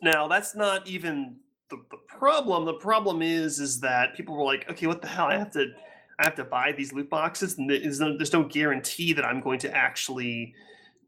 [0.01, 1.37] now that's not even
[1.69, 2.65] the, the problem.
[2.65, 5.27] The problem is is that people were like, okay, what the hell?
[5.27, 5.67] I have to
[6.19, 9.39] I have to buy these loot boxes, and there's no, there's no guarantee that I'm
[9.39, 10.55] going to actually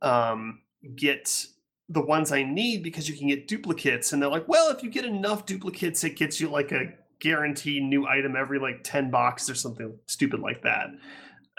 [0.03, 0.61] um,
[0.95, 1.45] get
[1.89, 4.13] the ones I need because you can get duplicates.
[4.13, 7.83] And they're like, well, if you get enough duplicates, it gets you like a guaranteed
[7.83, 10.87] new item every like 10 boxes or something stupid like that.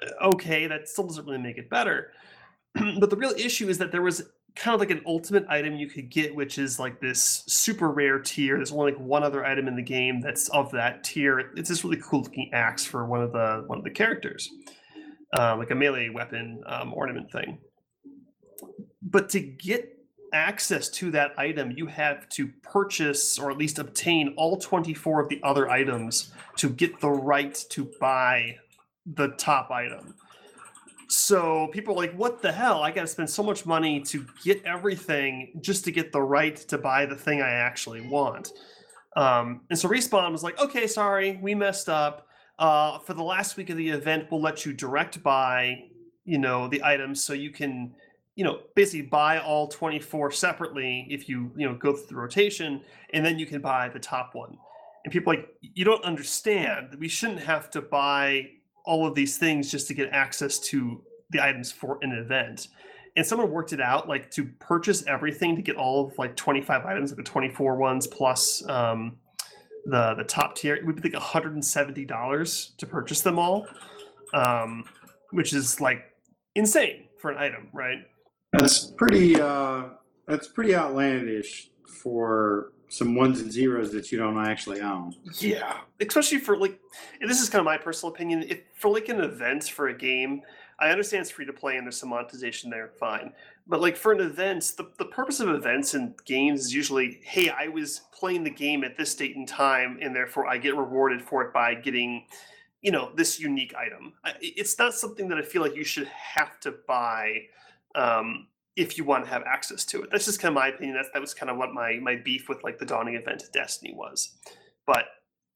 [0.02, 2.12] Uh, Okay, that still doesn't really make it better.
[2.98, 5.88] but the real issue is that there was kind of like an ultimate item you
[5.88, 8.56] could get, which is like this super rare tier.
[8.56, 11.52] There's only like one other item in the game that's of that tier.
[11.56, 14.50] It's this really cool looking axe for one of the one of the characters,
[15.38, 17.58] uh, like a melee weapon um, ornament thing.
[19.02, 19.99] But to get
[20.32, 25.28] access to that item, you have to purchase or at least obtain all 24 of
[25.28, 28.56] the other items to get the right to buy
[29.06, 30.14] the top item.
[31.08, 32.82] So people are like, what the hell?
[32.82, 36.54] I got to spend so much money to get everything just to get the right
[36.56, 38.52] to buy the thing I actually want.
[39.16, 42.28] Um, and so Respawn was like, okay, sorry, we messed up.
[42.60, 45.82] Uh, for the last week of the event, we'll let you direct buy,
[46.24, 47.92] you know, the items so you can,
[48.36, 52.80] you know, basically buy all 24 separately if you, you know, go through the rotation,
[53.12, 54.56] and then you can buy the top one.
[55.04, 56.96] And people like, you don't understand.
[56.98, 58.48] We shouldn't have to buy
[58.84, 62.68] all of these things just to get access to the items for an event.
[63.16, 66.84] And someone worked it out, like to purchase everything to get all of like 25
[66.86, 69.16] items, like the 24 ones plus um,
[69.86, 73.66] the the top tier, it would be like 170 dollars to purchase them all,
[74.34, 74.84] um,
[75.30, 76.04] which is like
[76.54, 77.98] insane for an item, right?
[78.52, 79.40] That's pretty.
[79.40, 79.84] Uh,
[80.26, 85.14] that's pretty outlandish for some ones and zeros that you don't actually own.
[85.38, 86.78] Yeah, especially for like,
[87.20, 88.44] this is kind of my personal opinion.
[88.48, 90.42] If for like an event for a game,
[90.80, 93.32] I understand it's free to play and there's some monetization there, fine.
[93.66, 97.50] But like for an event, the, the purpose of events and games is usually, hey,
[97.50, 101.22] I was playing the game at this date and time, and therefore I get rewarded
[101.22, 102.26] for it by getting,
[102.82, 104.14] you know, this unique item.
[104.40, 107.42] It's not something that I feel like you should have to buy
[107.94, 110.10] um, if you want to have access to it.
[110.10, 110.96] That's just kind of my opinion.
[110.96, 113.52] That's that was kind of what my my beef with like the dawning event of
[113.52, 114.36] Destiny was.
[114.86, 115.04] But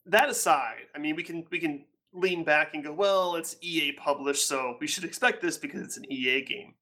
[0.06, 3.92] that aside, I mean, we can we can lean back and go, well, it's EA
[3.92, 6.74] published, so we should expect this because it's an EA game.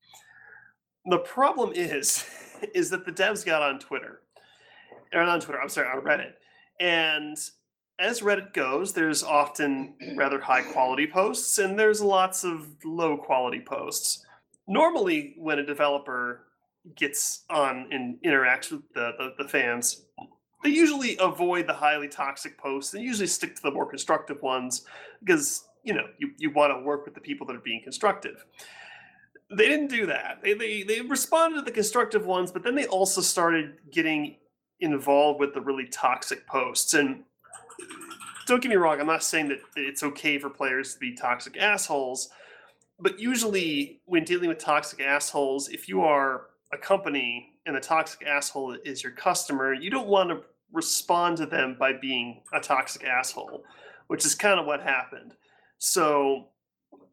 [1.06, 2.24] The problem is,
[2.74, 4.20] is that the devs got on Twitter,
[5.12, 5.60] or not on Twitter.
[5.60, 6.32] I'm sorry, on Reddit,
[6.80, 7.36] and
[7.98, 13.60] as Reddit goes, there's often rather high quality posts, and there's lots of low quality
[13.60, 14.24] posts.
[14.72, 16.46] Normally, when a developer
[16.96, 20.06] gets on and interacts with the, the, the fans,
[20.64, 22.94] they usually avoid the highly toxic posts.
[22.94, 24.86] And usually stick to the more constructive ones
[25.20, 28.46] because you know you, you want to work with the people that are being constructive.
[29.54, 30.38] They didn't do that.
[30.42, 34.36] They, they they responded to the constructive ones but then they also started getting
[34.80, 36.94] involved with the really toxic posts.
[36.94, 37.24] And
[38.46, 41.56] don't get me wrong i'm not saying that it's okay for players to be toxic
[41.56, 42.28] assholes
[43.02, 48.26] but usually when dealing with toxic assholes if you are a company and the toxic
[48.26, 50.40] asshole is your customer you don't want to
[50.72, 53.62] respond to them by being a toxic asshole
[54.12, 55.32] which is kind of what happened.
[55.78, 56.48] So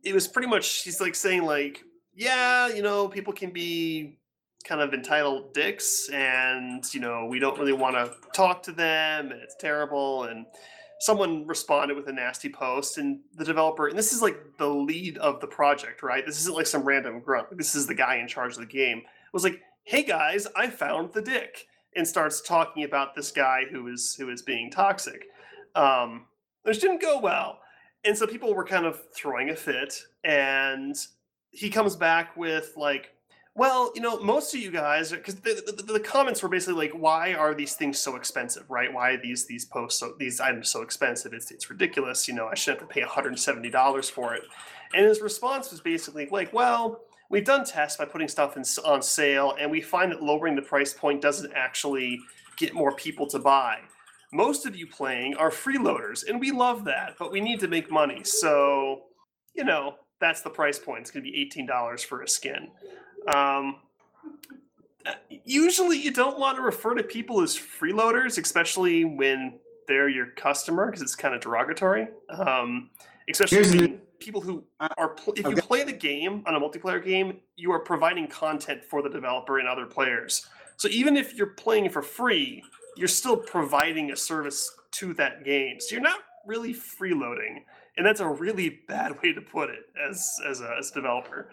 [0.03, 1.81] it was pretty much she's like saying like
[2.13, 4.17] yeah you know people can be
[4.65, 9.31] kind of entitled dicks and you know we don't really want to talk to them
[9.31, 10.45] and it's terrible and
[10.99, 15.17] someone responded with a nasty post and the developer and this is like the lead
[15.17, 16.25] of the project right?
[16.25, 17.57] This isn't like some random grunt.
[17.57, 19.03] This is the guy in charge of the game.
[19.33, 23.87] Was like hey guys i found the dick and starts talking about this guy who
[23.87, 25.25] is who is being toxic.
[25.75, 26.25] Um
[26.63, 27.59] which didn't go well.
[28.03, 30.95] And so people were kind of throwing a fit and
[31.51, 33.11] he comes back with like
[33.59, 36.93] well you know most of you guys because the, the, the comments were basically like
[36.93, 38.91] why are these things so expensive right?
[38.91, 41.33] Why are these these posts so these items so expensive?
[41.33, 44.43] It's, it's ridiculous you know i should have to pay $170 for it.
[44.95, 49.01] And his response was basically like well we've done tests by putting stuff in, on
[49.01, 52.21] sale and we find that lowering the price point doesn't actually
[52.55, 53.79] get more people to buy.
[54.31, 57.91] Most of you playing are freeloaders and we love that but we need to make
[57.91, 59.01] money so
[59.53, 61.01] you know that's the price point.
[61.01, 62.69] It's going to be $18 for a skin
[63.33, 63.77] um,
[65.43, 70.85] usually you don't want to refer to people as freeloaders especially when they're your customer
[70.85, 72.89] because it's kind of derogatory um,
[73.29, 74.63] especially people who
[74.97, 78.83] are pl- if you play the game on a multiplayer game you are providing content
[78.83, 82.61] for the developer and other players so even if you're playing for free
[82.99, 85.79] you're still providing a service to that game.
[85.79, 87.63] So you're not really freeloading,
[87.97, 91.49] and that's a really bad way to put it as as a, as a developer.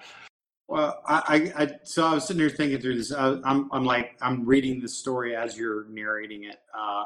[0.68, 3.12] Well, I, I, so I was sitting here thinking through this.
[3.12, 7.04] I, I'm, I'm like, I'm reading the story as you're narrating it, uh,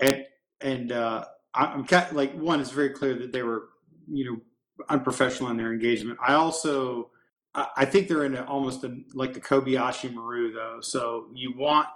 [0.00, 0.24] and
[0.62, 2.60] and uh, I'm kind like one.
[2.60, 3.68] It's very clear that they were,
[4.10, 4.40] you know,
[4.88, 6.18] unprofessional in their engagement.
[6.26, 7.10] I also,
[7.54, 10.78] I, I think they're in a, almost a, like the Kobayashi Maru though.
[10.80, 11.88] So you want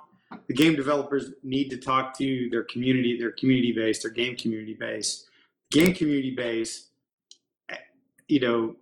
[0.47, 4.75] the game developers need to talk to their community, their community base, their game community
[4.75, 5.27] base,
[5.73, 6.89] game community base.
[7.71, 7.77] eh,
[8.29, 8.77] You know,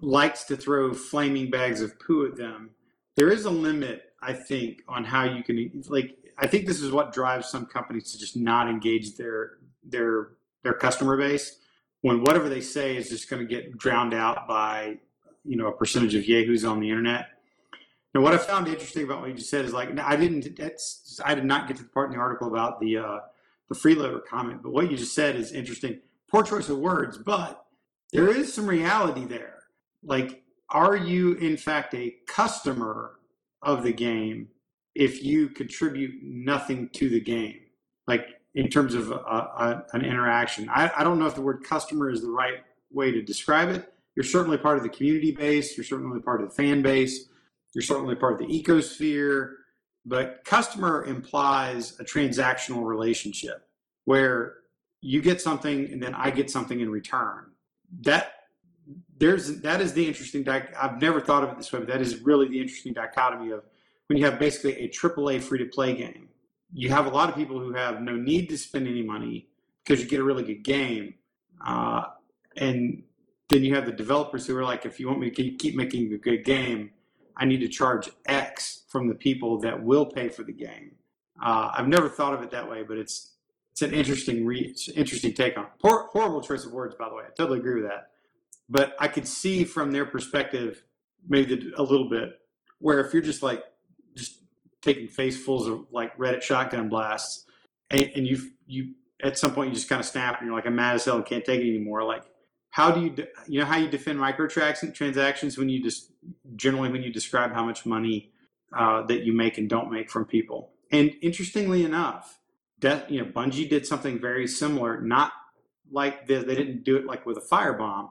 [0.00, 2.70] likes to throw flaming bags of poo at them.
[3.16, 6.16] There is a limit, I think, on how you can like.
[6.38, 10.30] I think this is what drives some companies to just not engage their their
[10.62, 11.58] their customer base
[12.02, 14.98] when whatever they say is just going to get drowned out by
[15.44, 17.28] you know a percentage of yahoos on the internet.
[18.14, 20.56] Now, what I found interesting about what you just said is like I didn't.
[20.56, 23.18] That's I did not get to the part in the article about the uh,
[23.68, 26.00] the freeloader comment, but what you just said is interesting.
[26.28, 27.64] Poor choice of words, but
[28.12, 29.59] there is some reality there.
[30.02, 33.12] Like, are you in fact a customer
[33.62, 34.48] of the game
[34.94, 37.60] if you contribute nothing to the game?
[38.06, 40.68] Like, in terms of uh, uh, an interaction.
[40.68, 42.58] I, I don't know if the word customer is the right
[42.90, 43.92] way to describe it.
[44.16, 45.76] You're certainly part of the community base.
[45.76, 47.28] You're certainly part of the fan base.
[47.74, 49.54] You're certainly part of the ecosphere.
[50.04, 53.68] But customer implies a transactional relationship
[54.06, 54.54] where
[55.00, 57.52] you get something and then I get something in return.
[58.00, 58.32] That
[59.18, 60.48] there's that is the interesting.
[60.48, 63.64] I've never thought of it this way, but that is really the interesting dichotomy of
[64.06, 66.28] when you have basically a AAA free to play game.
[66.72, 69.48] You have a lot of people who have no need to spend any money
[69.84, 71.14] because you get a really good game,
[71.64, 72.04] uh,
[72.56, 73.02] and
[73.48, 76.12] then you have the developers who are like, if you want me to keep making
[76.12, 76.90] a good game,
[77.36, 80.92] I need to charge X from the people that will pay for the game.
[81.42, 83.32] Uh, I've never thought of it that way, but it's
[83.72, 85.70] it's an interesting re- interesting take on it.
[85.80, 87.24] Hor- horrible choice of words, by the way.
[87.26, 88.10] I totally agree with that.
[88.70, 90.82] But I could see from their perspective,
[91.28, 92.30] maybe a little bit,
[92.78, 93.62] where if you're just like
[94.14, 94.38] just
[94.80, 97.44] taking facefuls of like Reddit shotgun blasts,
[97.90, 100.66] and, and you you at some point you just kind of snap and you're like,
[100.66, 102.04] I'm mad as hell and can't take it anymore.
[102.04, 102.22] Like
[102.70, 103.14] how do you
[103.46, 106.10] you know how you defend microtransactions when you just
[106.56, 108.32] generally when you describe how much money
[108.76, 112.38] uh, that you make and don't make from people and interestingly enough
[112.80, 115.32] that you know bungie did something very similar not
[115.90, 118.10] like this they didn't do it like with a firebomb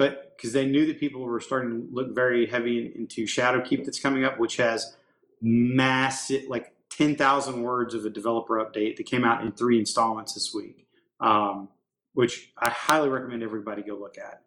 [0.00, 3.84] but because they knew that people were starting to look very heavy in, into shadowkeep
[3.84, 4.96] that's coming up which has
[5.42, 10.52] massive like 10,000 words of a developer update that came out in three installments this
[10.54, 10.86] week
[11.20, 11.68] um,
[12.14, 14.42] which I highly recommend everybody go look at.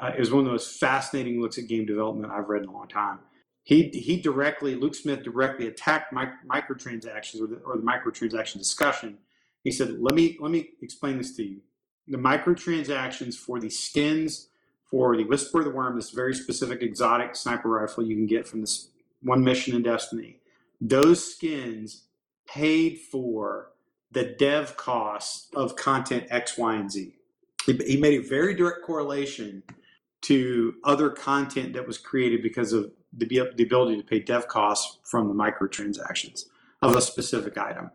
[0.00, 2.68] Uh, it was one of the most fascinating looks at game development I've read in
[2.68, 3.18] a long time.
[3.64, 9.18] He, he directly, Luke Smith directly attacked microtransactions or the, or the microtransaction discussion.
[9.64, 11.60] He said, let me, let me explain this to you.
[12.06, 14.48] The microtransactions for the skins
[14.90, 18.46] for the Whisper of the Worm, this very specific exotic sniper rifle you can get
[18.46, 18.88] from this
[19.22, 20.38] one mission in Destiny,
[20.80, 22.04] those skins
[22.46, 23.70] paid for
[24.10, 27.14] the dev costs of content X, Y, and Z.
[27.66, 29.62] He made a very direct correlation
[30.22, 34.98] to other content that was created because of the, the ability to pay dev costs
[35.04, 36.44] from the microtransactions
[36.80, 37.90] of a specific item.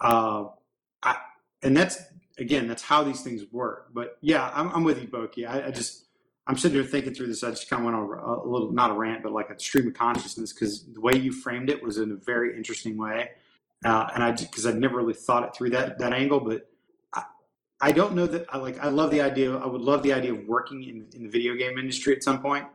[0.00, 0.44] Uh,
[1.02, 1.16] I,
[1.62, 1.98] and that's
[2.42, 3.88] again, that's how these things work.
[3.94, 5.48] But yeah, I'm, I'm with you, Boki.
[5.48, 6.04] I, I, just
[6.46, 7.42] I'm sitting here thinking through this.
[7.42, 9.88] I just kind of went on a, little, not a rant, but like a stream
[9.88, 13.30] of consciousness because the way you framed it was in a very interesting way
[13.84, 16.70] uh, and I because I'd never really thought it through that that angle, but
[17.12, 17.24] I,
[17.80, 19.56] I don't know that I like I love the idea.
[19.56, 22.40] I would love the idea of working in, in the video game industry at some
[22.40, 22.66] point,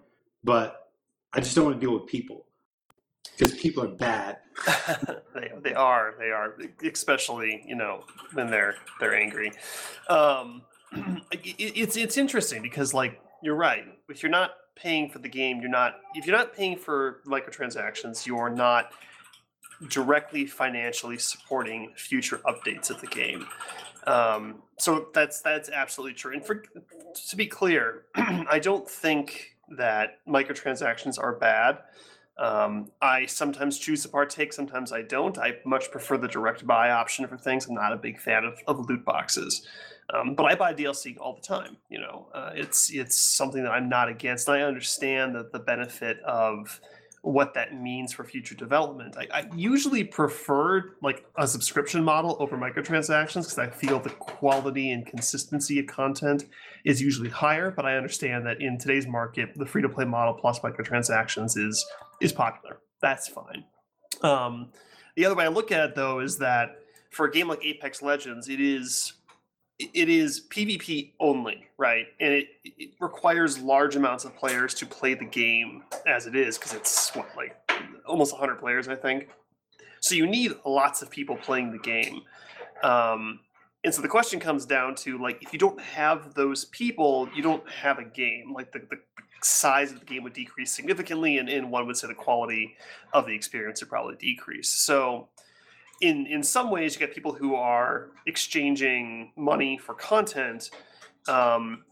[0.44, 0.92] but
[1.34, 2.46] I just don't want to deal with people
[3.36, 4.38] because people are bad.
[5.36, 8.04] they, they are they are especially you know
[8.34, 9.52] when they're they're angry.
[10.10, 10.64] Um,
[11.32, 15.60] it, it's it's interesting because like you're right if you're not paying for the game
[15.60, 18.92] you're not if you're not paying for microtransactions you're not
[19.90, 23.46] directly financially supporting future updates of the game.
[24.06, 26.34] Um, so that's that's absolutely true.
[26.34, 26.64] And for
[27.30, 31.80] to be clear, I don't think that microtransactions are bad.
[32.40, 35.38] Um, I sometimes choose to partake, sometimes I don't.
[35.38, 37.66] I much prefer the direct buy option for things.
[37.66, 39.66] I'm not a big fan of, of loot boxes,
[40.14, 41.78] um, but I buy DLC all the time.
[41.90, 44.50] You know, uh, it's it's something that I'm not against.
[44.50, 46.80] I understand that the benefit of
[47.22, 49.18] what that means for future development.
[49.18, 54.92] I, I usually prefer like a subscription model over microtransactions because I feel the quality
[54.92, 56.46] and consistency of content
[56.86, 57.72] is usually higher.
[57.72, 61.86] But I understand that in today's market, the free to play model plus microtransactions is
[62.22, 62.80] is popular.
[63.02, 63.64] That's fine.
[64.22, 64.70] Um,
[65.16, 66.80] the other way I look at it though is that
[67.12, 69.14] for a game like Apex Legends, it is
[69.80, 72.08] it is PvP only, right?
[72.20, 76.58] And it, it, requires large amounts of players to play the game as it is
[76.58, 77.56] because it's what like
[78.08, 79.30] almost 100 players, I think.
[80.00, 82.22] So you need lots of people playing the game.
[82.82, 83.42] Um,
[83.84, 87.44] and so the question comes down to like if you don't have those people, you
[87.44, 88.54] don't have a game.
[88.54, 88.98] Like the, the
[89.42, 92.76] size of the game would decrease significantly, and, and one would say the quality
[93.14, 94.70] of the experience would probably decrease.
[94.70, 95.30] So
[96.02, 100.70] in in some ways you get people who are exchanging money for content
[101.28, 101.84] um,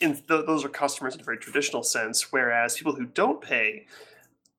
[0.00, 3.86] and th- those are customers in a very traditional sense whereas people who don't pay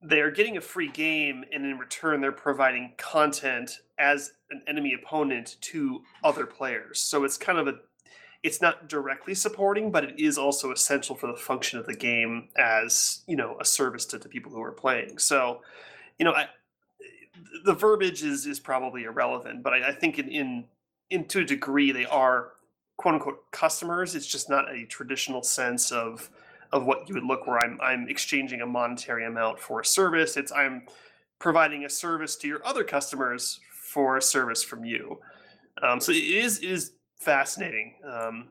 [0.05, 5.57] they're getting a free game and in return they're providing content as an enemy opponent
[5.61, 7.75] to other players so it's kind of a
[8.43, 12.49] it's not directly supporting but it is also essential for the function of the game
[12.57, 15.61] as you know a service to the people who are playing so
[16.19, 16.47] you know I,
[17.63, 20.65] the verbiage is is probably irrelevant, but I, I think in, in
[21.09, 22.51] in to a degree they are
[22.97, 24.15] quote unquote customers.
[24.15, 26.29] It's just not a traditional sense of
[26.73, 30.35] of what you would look where I'm I'm exchanging a monetary amount for a service.
[30.35, 30.81] It's I'm
[31.39, 35.19] providing a service to your other customers for a service from you.
[35.81, 38.49] Um, so it is it is fascinating um,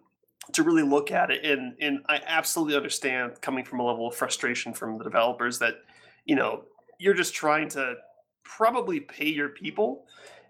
[0.53, 4.15] to really look at it, and and I absolutely understand coming from a level of
[4.15, 5.75] frustration from the developers that
[6.25, 6.63] you know
[6.99, 7.97] you're just trying to
[8.45, 10.05] probably pay your people,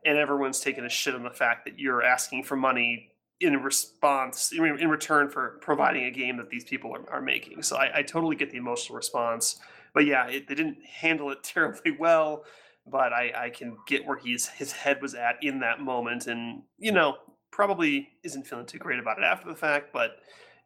[0.05, 3.12] and everyone's taking a shit on the fact that you're asking for money
[3.43, 7.63] in response in, return for providing a game that these people are, are making.
[7.63, 9.59] So I, I totally get the emotional response,
[9.93, 12.45] but yeah, it, they didn't handle it terribly well.
[12.85, 16.63] But I, I can get where he's his head was at in that moment, and
[16.79, 17.17] you know
[17.53, 19.93] probably isn't feeling too great about it after the fact.
[19.93, 20.17] But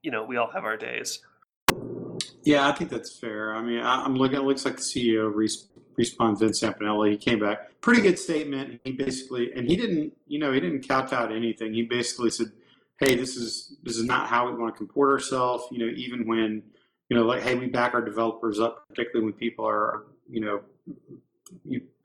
[0.03, 1.21] you know we all have our days.
[2.43, 3.55] Yeah, I think that's fair.
[3.55, 4.39] I mean, I, am looking.
[4.39, 5.31] It looks like the CEO
[5.99, 7.11] Respawn Vince Zampinelli.
[7.11, 8.81] He came back, pretty good statement.
[8.85, 11.75] He basically, and he didn't, you know, he didn't count out anything.
[11.75, 12.53] He basically said,
[12.99, 16.27] "Hey, this is this is not how we want to comport ourselves." You know, even
[16.27, 16.63] when,
[17.09, 20.61] you know, like, hey, we back our developers up, particularly when people are, you know,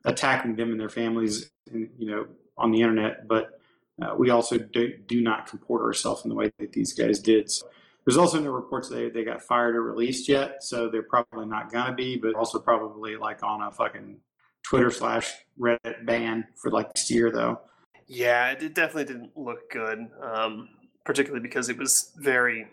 [0.06, 2.28] attacking them and their families, and, you know,
[2.58, 3.28] on the internet.
[3.28, 3.60] But
[4.02, 7.50] uh, we also do, do not comport ourselves in the way that these guys did.
[7.52, 7.68] So
[8.06, 11.72] there's also no reports they they got fired or released yet, so they're probably not
[11.72, 12.18] gonna be.
[12.18, 14.18] But also probably like on a fucking
[14.64, 17.62] Twitter slash Reddit ban for like next year though.
[18.08, 20.70] Yeah, it definitely didn't look good, um,
[21.06, 22.68] particularly because it was very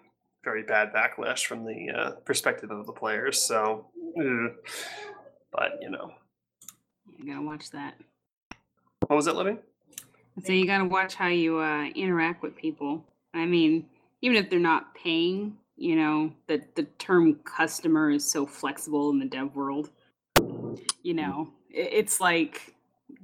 [0.45, 3.43] very bad backlash from the uh, perspective of the players.
[3.43, 3.87] So,
[5.53, 6.13] but you know,
[7.19, 7.95] you gotta watch that.
[9.07, 9.59] What was that, Living?
[10.45, 13.05] So you gotta watch how you uh, interact with people.
[13.35, 13.87] I mean,
[14.23, 19.19] even if they're not paying, you know, the the term customer is so flexible in
[19.19, 19.91] the dev world.
[21.03, 22.75] You know, it, it's like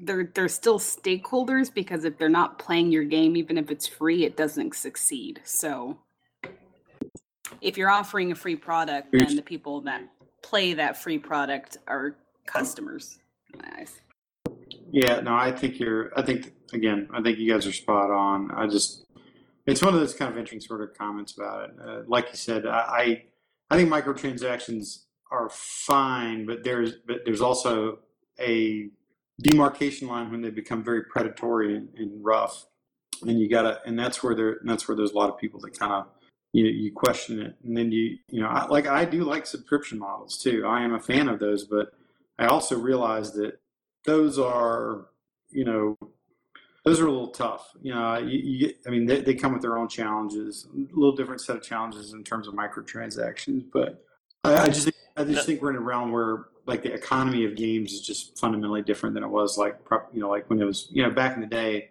[0.01, 4.25] they're they're still stakeholders because if they're not playing your game, even if it's free,
[4.25, 5.41] it doesn't succeed.
[5.45, 5.99] So
[7.61, 10.03] if you're offering a free product, then the people that
[10.43, 12.17] play that free product are
[12.47, 13.19] customers.
[13.63, 14.01] Nice.
[14.91, 16.13] Yeah, no, I think you're.
[16.17, 18.51] I think again, I think you guys are spot on.
[18.51, 19.07] I just,
[19.67, 21.77] it's one of those kind of interesting sort of comments about it.
[21.85, 23.25] Uh, like you said, I,
[23.71, 27.99] I think microtransactions are fine, but there's, but there's also
[28.39, 28.89] a
[29.41, 32.67] demarcation line when they become very predatory and, and rough,
[33.23, 35.79] and you gotta, and that's where there, that's where there's a lot of people that
[35.79, 36.07] kind of
[36.53, 39.99] you you question it, and then you you know I, like I do like subscription
[39.99, 40.65] models too.
[40.67, 41.93] I am a fan of those, but
[42.39, 43.61] I also realize that
[44.05, 45.07] those are
[45.51, 45.97] you know
[46.85, 47.71] those are a little tough.
[47.83, 51.17] You know, you, you I mean, they, they come with their own challenges, a little
[51.17, 53.65] different set of challenges in terms of microtransactions.
[53.73, 54.05] But
[54.45, 57.57] I, I just, I just think we're in a realm where like the economy of
[57.57, 59.79] games is just fundamentally different than it was like,
[60.13, 61.91] you know, like when it was, you know, back in the day,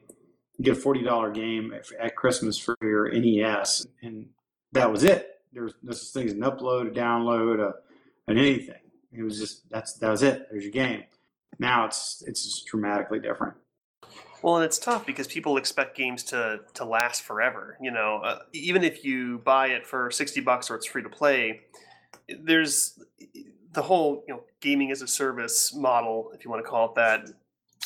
[0.58, 4.28] you get a forty dollar game at Christmas for your NES, and
[4.72, 5.42] that was it.
[5.52, 7.74] There was no such thing as an upload, a download, a,
[8.32, 8.76] an anything.
[9.12, 10.48] It was just that's that was it.
[10.52, 11.04] There's your game.
[11.60, 13.56] Now it's it's just dramatically different.
[14.42, 17.78] Well, and it's tough because people expect games to to last forever.
[17.82, 21.10] You know, uh, even if you buy it for sixty bucks or it's free to
[21.10, 21.62] play,
[22.28, 23.00] there's
[23.74, 26.96] the whole you know gaming as a service model, if you want to call it
[26.96, 27.30] that,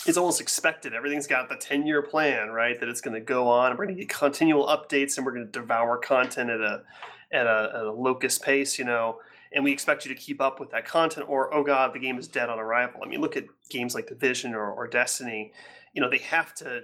[0.05, 0.93] is almost expected.
[0.93, 2.79] Everything's got the ten year plan, right?
[2.79, 3.71] That it's going to go on.
[3.71, 6.83] And we're going to get continual updates, and we're going to devour content at a
[7.31, 8.77] at a, at a locust pace.
[8.77, 9.19] You know,
[9.53, 12.17] and we expect you to keep up with that content or oh god the game
[12.17, 15.51] is dead on arrival i mean look at games like division or, or destiny
[15.93, 16.81] you know they have to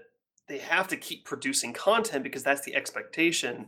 [0.47, 3.67] they have to keep producing content because that's the expectation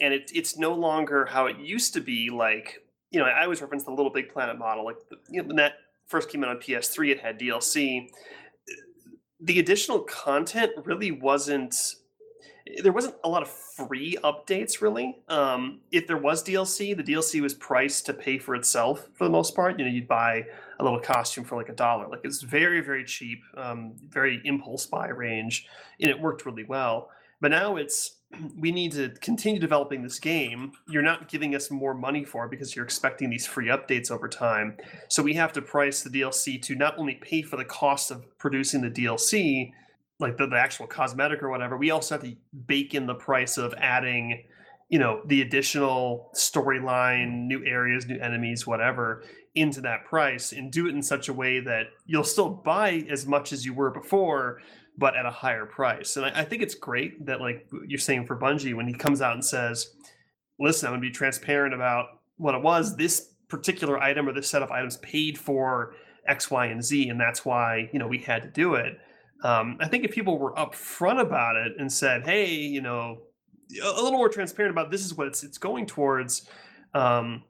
[0.00, 2.85] and it, it's no longer how it used to be like
[3.16, 4.96] you know i always reference the little big planet model like
[5.30, 5.72] you know, when that
[6.06, 8.08] first came out on ps3 it had dlc
[9.40, 11.74] the additional content really wasn't
[12.82, 15.16] there wasn't a lot of free updates really.
[15.28, 19.30] Um, if there was DLC, the DLC was priced to pay for itself for the
[19.30, 19.78] most part.
[19.78, 20.44] You know, you'd buy
[20.80, 22.08] a little costume for like a dollar.
[22.08, 25.66] Like it's very very cheap, um, very impulse buy range,
[26.00, 27.10] and it worked really well.
[27.40, 28.15] But now it's
[28.56, 30.72] we need to continue developing this game.
[30.88, 34.28] You're not giving us more money for it because you're expecting these free updates over
[34.28, 34.76] time.
[35.08, 38.38] So we have to price the DLC to not only pay for the cost of
[38.38, 39.72] producing the DLC,
[40.18, 43.58] like the, the actual cosmetic or whatever, we also have to bake in the price
[43.58, 44.44] of adding,
[44.88, 49.24] you know, the additional storyline, new areas, new enemies, whatever,
[49.54, 53.26] into that price and do it in such a way that you'll still buy as
[53.26, 54.60] much as you were before,
[54.98, 56.16] but at a higher price.
[56.16, 59.20] And I, I think it's great that, like you're saying for Bungie, when he comes
[59.20, 59.94] out and says,
[60.58, 64.48] listen, I'm going to be transparent about what it was, this particular item or this
[64.48, 65.94] set of items paid for
[66.26, 67.08] X, Y, and Z.
[67.08, 68.98] And that's why, you know, we had to do it
[69.42, 73.22] um, I think if people were upfront about it and said, "Hey, you know,
[73.82, 76.48] a little more transparent about this is what it's it's going towards,"
[76.94, 77.42] um,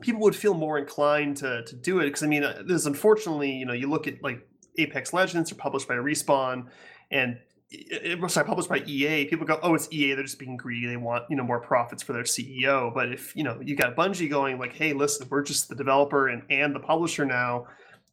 [0.00, 2.06] people would feel more inclined to to do it.
[2.06, 4.46] Because I mean, uh, there's unfortunately, you know, you look at like
[4.78, 6.66] Apex Legends are published by Respawn,
[7.10, 7.38] and
[7.70, 10.14] it was sorry, published by EA, people go, "Oh, it's EA.
[10.14, 10.88] They're just being greedy.
[10.88, 13.94] They want you know more profits for their CEO." But if you know you got
[13.96, 17.66] Bungie going like, "Hey, listen, we're just the developer and and the publisher now.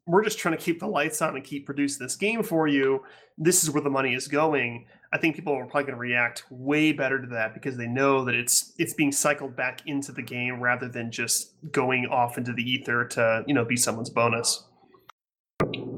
[0.05, 3.03] We're just trying to keep the lights on and keep producing this game for you.
[3.37, 6.43] This is where the money is going." I think people are probably going to react
[6.49, 10.21] way better to that because they know that it's it's being cycled back into the
[10.21, 14.66] game rather than just going off into the ether to you know be someone's bonus.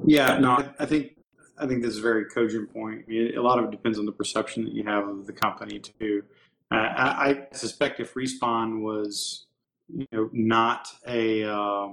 [0.10, 1.18] Yeah, no, I think
[1.60, 3.06] I think this is a very cogent point.
[3.08, 5.34] I mean, a lot of it depends on the perception that you have of the
[5.34, 6.24] company too.
[6.72, 9.46] Uh, I, I, suspect if Respawn was,
[9.88, 11.90] you know, not a, uh,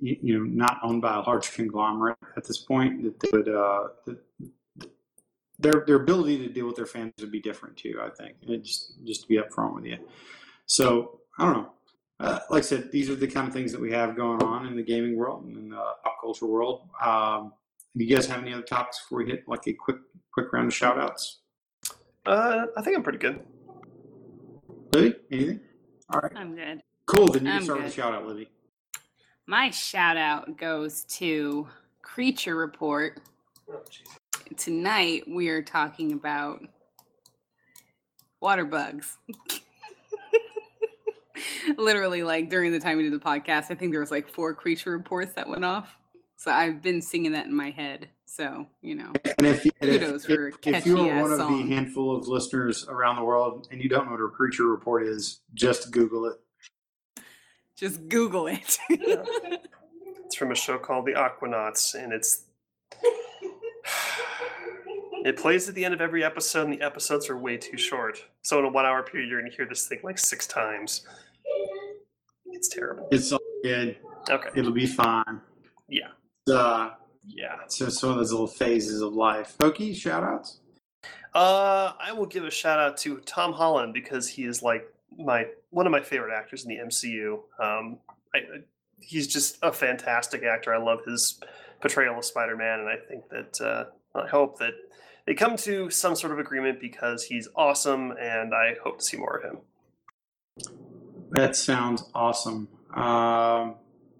[0.00, 3.48] you, you, know, not owned by a large conglomerate at this point, that they would,
[3.48, 3.88] uh,
[5.58, 8.00] their their ability to deal with their fans would be different too.
[8.02, 9.96] I think, and just just to be upfront with you.
[10.66, 11.72] So I don't know.
[12.20, 14.66] Uh, like I said, these are the kind of things that we have going on
[14.66, 16.82] in the gaming world and in the pop culture world.
[17.02, 17.54] Um,
[17.96, 19.96] do you guys have any other topics before we hit like a quick
[20.32, 21.38] quick round of shout outs?
[22.26, 23.40] Uh, I think I'm pretty good.
[24.92, 25.60] Libby, anything?
[26.10, 26.32] All right.
[26.36, 26.82] I'm good.
[27.06, 27.26] Cool.
[27.28, 27.84] Then you can I'm start good.
[27.84, 28.50] with the shout out, Libby.
[29.46, 31.66] My shout out goes to
[32.02, 33.20] Creature Report.
[33.72, 33.80] Oh.
[34.56, 36.60] Tonight we are talking about
[38.40, 39.16] water bugs.
[41.76, 44.54] Literally, like during the time we did the podcast, I think there was like four
[44.54, 45.96] creature reports that went off.
[46.36, 48.08] So I've been singing that in my head.
[48.26, 51.74] So you know, And if, Kudos if, for if you are catchy-ass one of the
[51.74, 55.40] handful of listeners around the world and you don't know what a creature report is,
[55.52, 56.36] just Google it.
[57.76, 58.78] just Google it.
[60.30, 62.44] It's from a show called The Octonauts, and it's
[65.24, 68.24] it plays at the end of every episode, and the episodes are way too short.
[68.42, 71.04] So in a one-hour period, you're going to hear this thing like six times.
[72.60, 73.08] It's terrible.
[73.10, 73.96] It's all good.
[74.28, 74.50] Okay.
[74.54, 75.40] It'll be fine.
[75.88, 76.08] Yeah.
[76.46, 76.90] Uh,
[77.26, 77.60] Yeah.
[77.68, 79.56] so it's one of those little phases of life.
[79.58, 80.60] Pokey, shout outs?
[81.34, 85.46] Uh, I will give a shout out to Tom Holland because he is like my
[85.70, 87.38] one of my favorite actors in the MCU.
[87.58, 87.98] Um,
[88.34, 88.42] I, I-
[89.00, 90.74] he's just a fantastic actor.
[90.74, 91.40] I love his
[91.80, 93.84] portrayal of Spider-Man, and I think that uh,
[94.14, 94.74] I hope that
[95.26, 99.16] they come to some sort of agreement because he's awesome, and I hope to see
[99.16, 99.58] more of him.
[101.30, 102.68] That sounds awesome.
[102.94, 103.76] Um,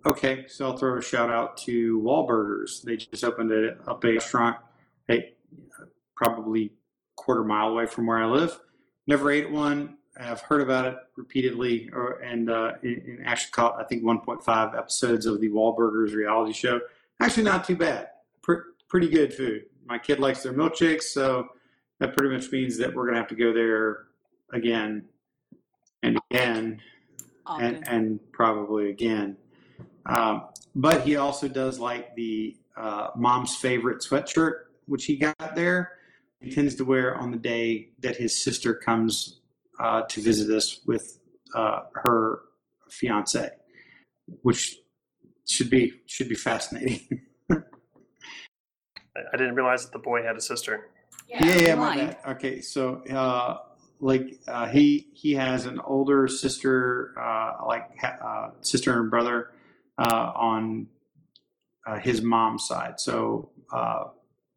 [0.07, 2.83] okay, so I'll throw a shout out to Wahlburgers.
[2.85, 4.59] They just opened a, up a restaurant,
[5.11, 5.35] a,
[6.15, 6.73] probably
[7.17, 8.59] quarter mile away from where I live.
[9.07, 9.97] Never ate one.
[10.19, 15.27] I've heard about it repeatedly, or, and uh, in actually caught I think 1.5 episodes
[15.27, 16.81] of the Wahlburgers reality show.
[17.21, 18.09] Actually, not too bad.
[18.43, 18.59] Pre-
[18.89, 19.63] pretty good food.
[19.87, 21.49] My kid likes their milkshakes, so
[21.99, 24.05] that pretty much means that we're gonna have to go there
[24.53, 25.07] again
[26.03, 26.81] and again
[27.51, 27.75] Often.
[27.75, 29.37] and, and probably again.
[30.07, 30.45] Um,
[30.77, 35.93] but he also does like the uh, mom's favorite sweatshirt, which he got there.
[36.41, 39.41] He tends to wear on the day that his sister comes
[39.81, 41.19] uh, to visit us with
[41.55, 42.43] uh, her
[42.89, 43.51] fiance,
[44.43, 44.77] which
[45.49, 47.01] should be should be fascinating.
[47.51, 47.57] I,
[49.33, 50.89] I didn't realize that the boy had a sister.
[51.29, 52.19] yeah, yeah, my bad.
[52.29, 53.59] Okay, so uh,
[54.01, 59.51] like uh, he he has an older sister, uh, like uh, sister and brother
[59.99, 60.87] uh, on
[61.87, 62.99] uh, his mom's side.
[62.99, 64.05] So uh,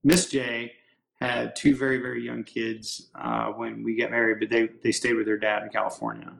[0.03, 0.73] Miss J
[1.19, 3.09] had two very very young kids
[3.55, 6.31] when we got married, but they they stayed with their dad in California.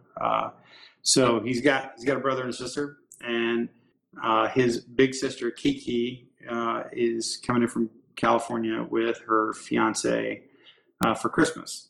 [1.01, 3.69] So he's got he's got a brother and sister, and
[4.51, 6.29] his big sister Kiki
[6.93, 10.43] is coming in from California with her fiance
[11.21, 11.89] for Christmas,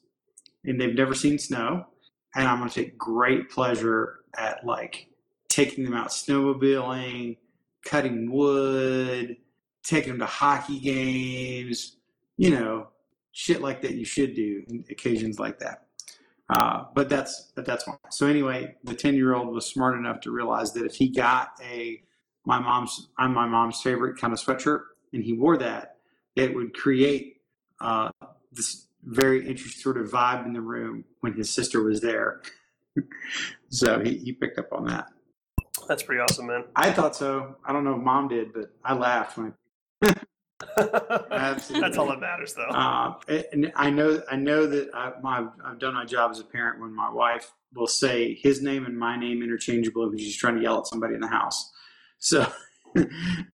[0.66, 1.86] and they've never seen snow.
[2.36, 5.08] And I'm going to take great pleasure at like
[5.50, 7.38] taking them out snowmobiling,
[7.86, 9.38] cutting wood,
[9.84, 11.98] taking them to hockey games,
[12.38, 12.88] you know,
[13.34, 13.94] shit like that.
[13.94, 15.86] You should do in occasions like that.
[16.50, 17.98] Uh, but that's but that's one.
[18.10, 21.50] So anyway, the ten year old was smart enough to realize that if he got
[21.64, 22.02] a
[22.46, 24.82] my mom's I'm my mom's favorite kind of sweatshirt
[25.14, 25.98] and he wore that,
[26.36, 27.38] it would create
[27.80, 28.10] uh,
[28.52, 32.42] this very interesting sort of vibe in the room when his sister was there.
[33.70, 35.08] so he, he picked up on that.
[35.88, 36.66] That's pretty awesome, man.
[36.76, 37.56] I thought so.
[37.66, 39.54] I don't know if mom did, but I laughed when
[40.78, 41.82] Absolutely.
[41.82, 42.64] That's all that matters, though.
[42.64, 43.16] Uh,
[43.52, 46.80] and I know, I know that I, my, I've done my job as a parent
[46.80, 50.62] when my wife will say his name and my name interchangeably when she's trying to
[50.62, 51.72] yell at somebody in the house.
[52.20, 52.48] So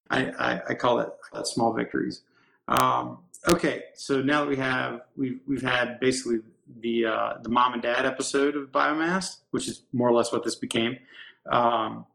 [0.10, 2.24] I, I, I call that small victories.
[2.68, 6.39] Um, okay, so now that we have we've we've had basically
[6.81, 10.43] the uh, the mom and dad episode of Biomass, which is more or less what
[10.43, 10.97] this became.
[11.51, 12.05] Um,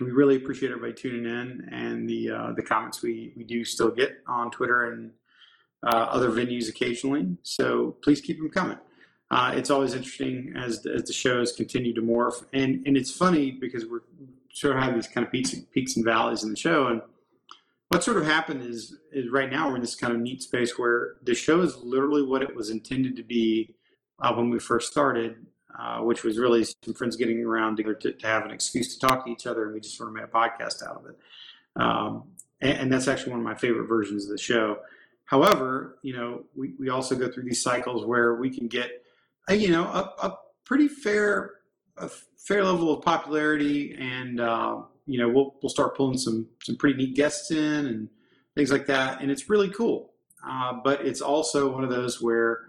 [0.00, 3.90] we really appreciate everybody tuning in and the uh, the comments we we do still
[3.90, 5.10] get on Twitter and
[5.84, 7.36] uh, other venues occasionally.
[7.42, 8.78] So please keep them coming.
[9.30, 13.50] Uh, it's always interesting as as the shows continue to morph, and and it's funny
[13.50, 14.00] because we're
[14.52, 17.02] sort of have these kind of peaks peaks and valleys in the show, and
[17.88, 20.78] what sort of happened is is right now we're in this kind of neat space
[20.78, 23.74] where the show is literally what it was intended to be
[24.20, 25.46] uh, when we first started,
[25.78, 29.06] uh, which was really some friends getting around to, to, to, have an excuse to
[29.06, 31.18] talk to each other, and we just sort of made a podcast out of it.
[31.76, 32.24] Um,
[32.60, 34.78] and, and, that's actually one of my favorite versions of the show.
[35.26, 39.04] However, you know, we, we also go through these cycles where we can get,
[39.46, 41.57] a, you know, a, a pretty fair
[42.00, 46.76] a fair level of popularity, and uh, you know, we'll we'll start pulling some some
[46.76, 48.08] pretty neat guests in and
[48.54, 50.12] things like that, and it's really cool.
[50.46, 52.68] Uh, but it's also one of those where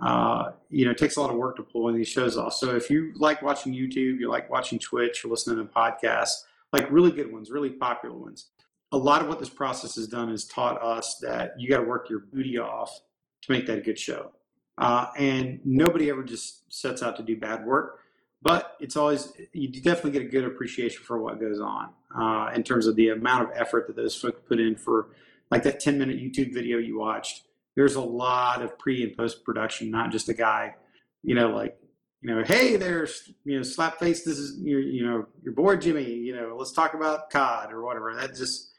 [0.00, 2.36] uh, you know, it takes a lot of work to pull one of these shows
[2.36, 2.54] off.
[2.54, 6.90] So if you like watching YouTube, you like watching Twitch, or listening to podcasts, like
[6.90, 8.48] really good ones, really popular ones.
[8.92, 11.84] A lot of what this process has done is taught us that you got to
[11.84, 13.00] work your booty off
[13.42, 14.32] to make that a good show.
[14.78, 18.00] Uh, and nobody ever just sets out to do bad work,
[18.42, 22.62] but it's always, you definitely get a good appreciation for what goes on uh, in
[22.62, 25.08] terms of the amount of effort that those folks put in for
[25.50, 27.42] like that 10 minute YouTube video you watched
[27.76, 30.74] there's a lot of pre and post production, not just a guy,
[31.22, 31.76] you know, like,
[32.20, 35.76] you know, hey there's, you know, slap face, this is your, you know, your boy
[35.76, 38.14] Jimmy, you know, let's talk about COD or whatever.
[38.14, 38.72] That just,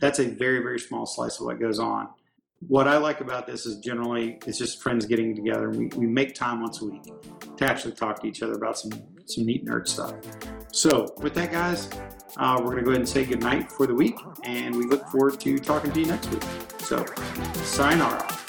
[0.00, 2.08] that's a very, very small slice of what goes on.
[2.68, 5.70] What I like about this is generally it's just friends getting together.
[5.70, 7.02] We, we make time once a week
[7.56, 8.92] to actually talk to each other about some,
[9.26, 10.14] some neat nerd stuff.
[10.72, 11.90] So with that, guys,
[12.36, 15.06] uh, we're going to go ahead and say goodnight for the week, and we look
[15.08, 16.44] forward to talking to you next week.
[16.78, 17.04] So,
[17.62, 18.41] sayonara.